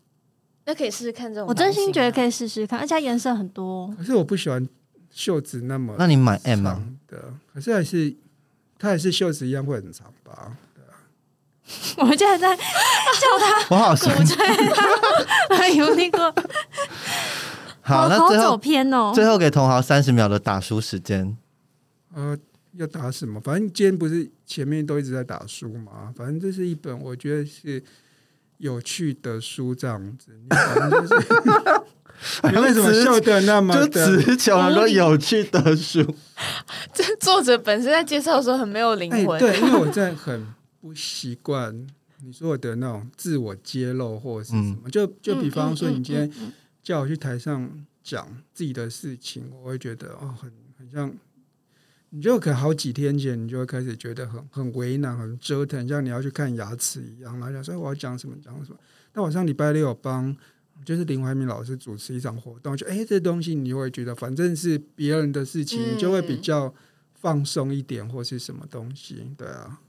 [0.65, 1.49] 那可以试试看这种。
[1.49, 2.13] 我真心觉得。
[2.13, 3.93] 可以试试看，而且它颜色很多。
[3.97, 4.67] 可是我不喜欢
[5.11, 6.65] 袖子那么那你买 M
[7.09, 8.15] 的，可是还是
[8.79, 10.57] 它还是袖子一样会很长吧？
[11.97, 12.57] 我们现在在
[13.71, 14.19] 我好喜欢。
[15.75, 16.35] 有那个，
[17.81, 19.13] 好，那最后偏哦。
[19.15, 21.37] 最后给同行三十秒的打书时间。
[22.15, 22.37] 呃，
[22.77, 23.41] 要打什么？
[23.41, 27.83] 反正今天不是前面都一直在打书嘛，反正这是一本我觉得是
[28.59, 30.33] 有趣的书，这样子。
[30.39, 31.15] 你反正就是
[32.53, 34.07] 你为什么笑的那么就的？
[34.21, 36.05] 词穷了，说有趣的书。
[36.93, 39.39] 这作者本身在介绍的时候很没有灵哎，魂。
[39.41, 40.47] 对，因为我真的很
[40.83, 41.87] 不习惯
[42.25, 46.29] 你说我的那种自我揭露或者是什么，就就比方说，你今天
[46.83, 47.71] 叫我去台上
[48.03, 51.13] 讲自己的事情，我会觉得哦，很很像
[52.11, 58.79] 你就可能好几天前，你就会开始觉得很很为难、很折腾，像你要去看牙齿一样，然后讲说我要讲什么讲什么。
[59.15, 60.37] 那晚上礼拜六有帮
[60.85, 65.95] 就是林怀民老师主持一场活动，就哎这东西你会觉得反正是别人的事情，嗯。
[65.95, 66.75] 你就会比较
[67.15, 69.81] 放松一点，或是什么东西，对啊，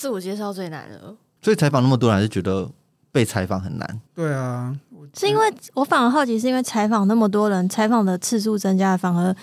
[0.00, 1.14] 自我介绍最难了。
[1.42, 2.66] 所以采访那么多人，还是觉得
[3.12, 4.00] 被采访很难。
[4.14, 4.74] 对啊，
[5.14, 9.36] 是因为我反而好奇，是因为采访那么多人，采访的次数增加，反而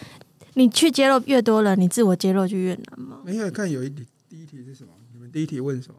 [0.55, 3.18] 你去揭露越多人，你自我揭露就越难吗？
[3.24, 4.89] 没有看有一题，第一题是什么？
[5.14, 5.95] 你们第一题问什么？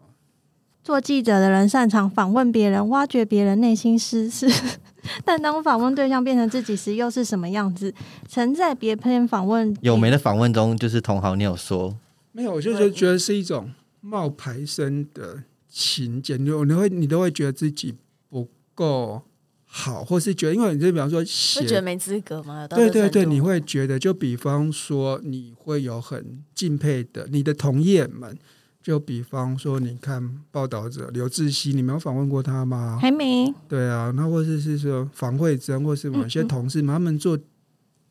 [0.83, 4.51] 做记者的人擅长访问别人，挖掘别人内心私事，
[5.25, 7.95] 但当访问对象变成自己时，又是什么样子？
[8.27, 11.95] 曾在别篇访问有没的访问中，就是同行，你有说
[12.33, 13.71] 没有，我就是觉得是一种
[14.01, 17.95] 冒牌生的情节，你就你会你都会觉得自己
[18.29, 19.23] 不够
[19.65, 22.67] 好，或是觉得，因为你就比方说会觉得写，没资格吗？
[22.67, 28.39] 对对对，你会觉得，就比方说你会有很敬佩的你的同业们，
[28.83, 32.99] 就比方说你看报道者刘志熙，你没有访问过他吗？
[32.99, 37.39] 还没对啊，那或者是说房慧珍，或是某些同事们，他们做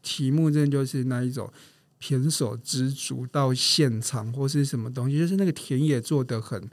[0.03, 1.51] 题目，真的就是那一种
[2.01, 6.69] 胼手知足到现场，或是什么东西，就是那个田野做的很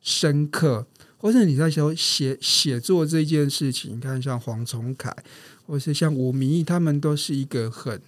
[0.00, 5.14] 深刻，或是你在说写写作这件事情，你看像黄崇凯，
[5.66, 8.00] 或是像吴明义，他们都是一个很。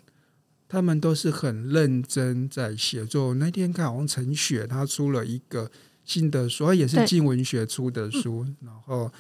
[0.73, 3.35] 他们都是很认真在写作。
[3.35, 5.68] 那天看好像陈雪他出了一个
[6.05, 9.12] 新的书，也是对静文学出的书，然后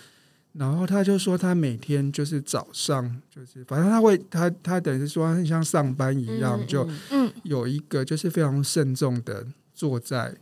[0.52, 6.88] 然后他就说，他每天就是早上，就是反正他会，他他等于是说，他像上班一样，嗯就
[7.44, 10.34] 有一个就是非常慎重的坐在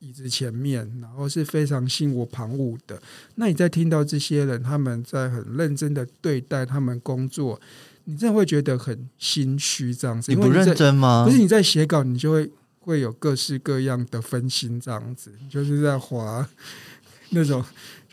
[0.00, 3.00] 椅子前面，然后是非常心无旁骛的。
[3.36, 7.58] 那你在听到这些人他们在很认真的对待他们工作，
[8.04, 10.30] 你真的会觉得很心虚这样子。
[10.30, 11.24] 你不认真吗？
[11.24, 16.46] 不是你在写稿，你就会会有各式各样的分心，这样子，就是在划
[17.30, 17.64] 那种。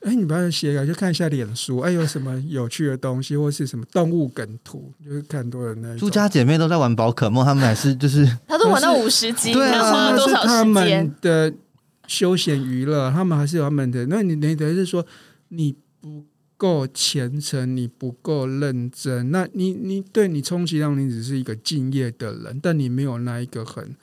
[0.06, 5.98] 哎，你不要写稿，就看一下脸书，哎，有什么有趣的东西，或是什么动物梗图，就是看多人那。
[5.98, 11.16] 朱家姐妹都在玩宝可梦，他们还是就是 他都玩到五十级， 对啊花了那多少是他时间们？
[11.22, 11.54] 的
[12.08, 14.06] 休闲娱乐，他们还是有他们的。
[14.06, 15.04] 那你你等于是说
[15.48, 16.24] 你不
[16.56, 23.96] 够虔诚，你不够认真，那你你对你充其量你只是一个敬业的人，但你没有那一个很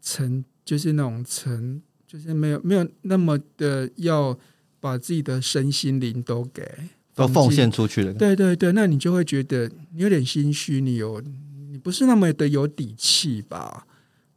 [0.00, 4.38] 沉，就是那种沉，就是没有没有那么的要
[4.80, 6.62] 把自己的身心灵都给
[7.14, 8.12] 都奉献出去了。
[8.12, 11.20] 对对对，那你就会觉得你有点心虚，你有
[11.70, 13.86] 你不是那么的有底气吧？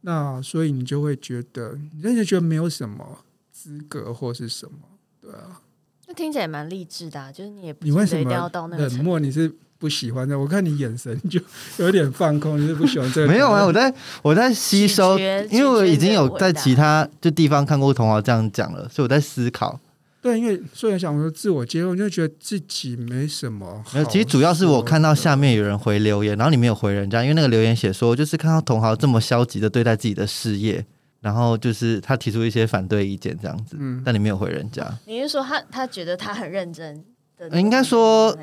[0.02, 3.18] 那所以你就会觉得，你真的觉得没有什么
[3.52, 4.78] 资格或是什么，
[5.20, 5.60] 对啊？
[6.08, 8.88] 那听起来蛮励志的、啊，就是你也不你为什么到那个。
[8.88, 9.20] 冷漠？
[9.20, 10.36] 你是不喜欢的？
[10.36, 11.40] 我看你眼神就
[11.78, 13.28] 有点放空，你是不喜欢这个？
[13.30, 19.78] 没有啊，我在我在吸收，因为我已经有在其他就地方看过童话这样讲了，所以我在思考。
[20.22, 30.86] 对，因为所以想说自我揭露，就觉得自己没什么没有，其实主要是我看到下面有人回留言，然后你没有回人家，因为那个留言写说，就是看到同行这么消极的对待自己的事业，
[31.20, 37.04] 然后就是他提出一些反对意见这样子，嗯但你没有回人家，你是说他他觉得他很认真
[37.36, 37.60] 的？
[37.60, 38.36] 应该说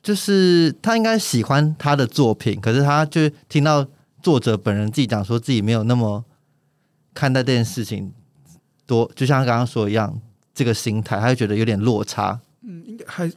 [0.00, 3.84] 就是他应该喜欢他的作品，可是他就听到
[4.22, 6.24] 作者本人自己讲说自己没有那么
[7.12, 8.12] 看待这件事情
[8.86, 10.20] 多，就像他刚刚说一样，
[10.56, 12.40] 这个心态，他就觉得有点落差。
[12.62, 13.30] 嗯，应该还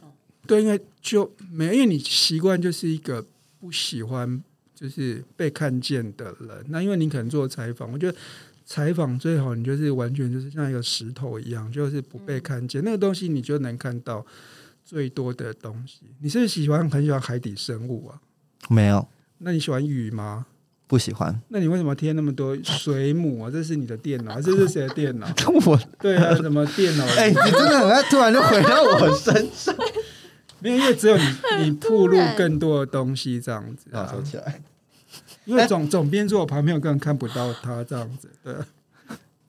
[0.46, 3.24] 对，应该就没有，因为你习惯就是一个
[3.60, 4.42] 不喜欢
[4.74, 6.64] 就是被看见的人。
[6.70, 8.18] 那因为你可能做采访，我觉得
[8.64, 14.24] 采访最好你就是完全就是像一个石头一样，就是不被看见，那个东西你就能看到
[14.82, 16.00] 最多的东西。
[16.20, 18.18] 你是不是喜欢很喜欢海底生物啊？
[18.70, 19.06] 没有，
[19.38, 20.46] 那你喜欢鱼吗？
[20.90, 21.40] 不喜欢。
[21.50, 23.48] 那你为什么贴那么多水母啊？
[23.48, 25.28] 这是你的电脑，这是谁的电脑？
[25.64, 27.06] 我对啊，什么电脑？
[27.16, 29.72] 哎、你真的很爱突然就回到我身上。
[30.58, 31.24] 没有，因为只有你
[31.60, 34.20] 你铺露更多的东西这样子啊，啊收。
[34.20, 34.60] 起来。
[35.44, 38.28] 因为总总编坐我旁边，我根本看不到他这样子。
[38.42, 38.52] 对，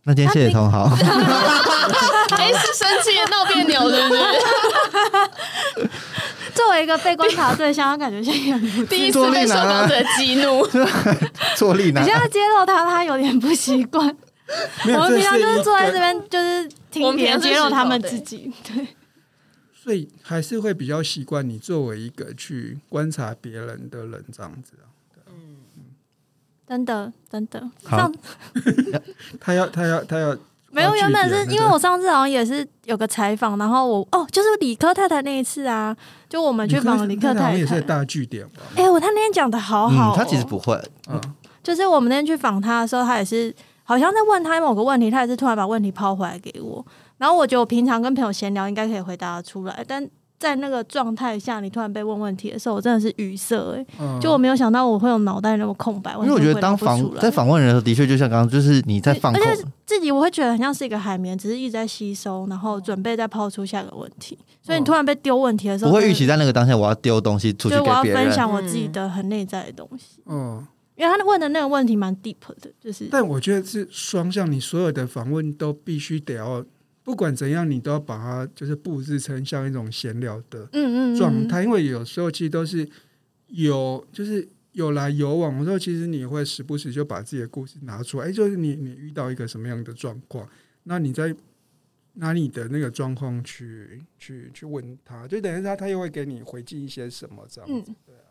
[0.04, 0.86] 那今天谢谢同好。
[2.38, 5.90] 哎，是生气的闹别扭，是不是？
[6.56, 10.66] 作为一个被观察对象，他感觉现在很不 第一次被受访者激怒，
[11.56, 14.16] 坐立难你现在揭露他，他有点不习惯。
[14.86, 18.52] 我们平常就是坐在这边，就是听别人揭露他们自己。
[18.64, 18.88] 对，
[19.74, 24.92] 所以还是会比较习惯你作为一个去观察别人的人这样子啊。
[26.68, 27.70] 真的真的。
[27.84, 28.14] 好上
[29.40, 30.38] 他要他要他要
[30.72, 35.96] 没有，原本是因为我上次好像也是有个采访，然后我哦，就是理科太太那一次啊，
[36.30, 37.58] 就我们去访理科太太。
[37.58, 38.62] 也是大据点吧？
[38.76, 40.82] 哎、我他那天讲的好好、哦嗯，他其实不会。
[41.10, 41.20] 嗯，
[41.62, 43.54] 就是我们那天去访他的时候，他也是
[43.84, 46.86] 好像在问他某个问题，他也是突然把问题抛回来给我。
[47.18, 50.08] 然后我觉得我平常跟朋友闲聊应该可以回答得出来，但
[50.42, 54.20] 在那个状态下，你突然被问问题的时候，我真的是语塞哎、嗯。
[54.20, 59.40] 就我没有想到我会有脑袋那么空白，因为我觉得当访在访问人的时候，的确就像刚刚，就是你在放空。
[59.40, 64.36] 而，且自己我会觉得很像是一个海绵，只是一直在吸收，然后准备再抛出下个问题。
[64.64, 68.02] 所以你突然被丢问题的时候，我会预期在那个当下我要丢东西出去就是我要。
[68.04, 70.22] 分享我自己的很内在的东西。
[70.26, 70.66] 嗯，
[70.96, 73.08] 因为他问的那个问题蛮 deep 的，就是。
[73.12, 76.66] 但我觉得是双向，你所有的访问都必须得要，
[77.04, 82.88] 不管怎样，你都要把它就是布置成像一种闲聊的嗯嗯嗯状态，因为有时候其实都是
[83.48, 90.48] 有就是有来有往，有时候其实你会时不时就把自己的故事拿出来，哎，就是你你遇到一个什么样的状况，
[90.84, 91.36] 那你在
[92.14, 97.84] 拿你的那个状况去去去问他，就等于他他又会给你回敬一些什么这样嗯。
[97.84, 98.16] 子，对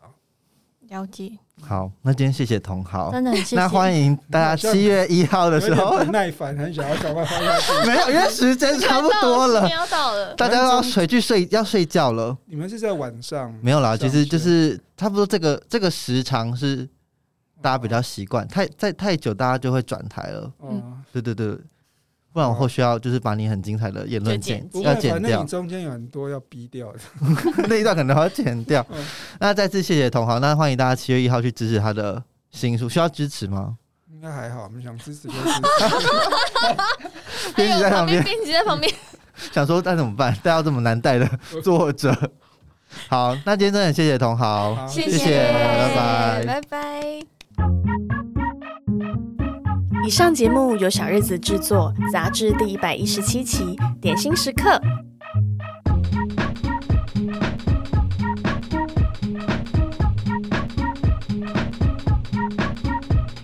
[0.91, 1.31] 了解，
[1.61, 3.55] 好，那今天谢谢同豪，真的很谢谢。
[3.55, 7.87] 那欢迎大家七月一号的时候不，耐烦，很想要赶快放下去。
[7.87, 12.37] 没有，因为时间差不多了，要到了，大家要回去睡，要睡觉了。
[12.45, 13.57] 你们是在晚上？
[13.61, 16.85] 没有啦，其实就是差不多这个这个时长是
[17.61, 20.51] 大家比较习惯，太在太久大家就会转台了。
[20.61, 21.57] 嗯，对对对，
[22.33, 26.99] 不然我后需要就是把你很精彩的言论剪要剪掉反正你，中间有很多要逼掉的。
[27.67, 29.05] 那一段可能要剪掉嗯。
[29.39, 33.77] 那再次谢谢同行，那欢迎大家七月一号去支持他的新书，需要支持吗？
[34.13, 35.61] 应该还好，我们想支持就支持。
[37.55, 38.93] 编辑在旁边编辑在旁边，
[39.51, 40.33] 想说那怎么办？
[40.43, 41.27] 带到这么难带的
[41.63, 42.15] 作者。
[43.07, 48.10] 好，那今天真的很谢谢同行，好谢谢拜拜拜拜。
[50.03, 54.81] 以上节目由小日子制作，杂志第一百一十七期，点心时刻。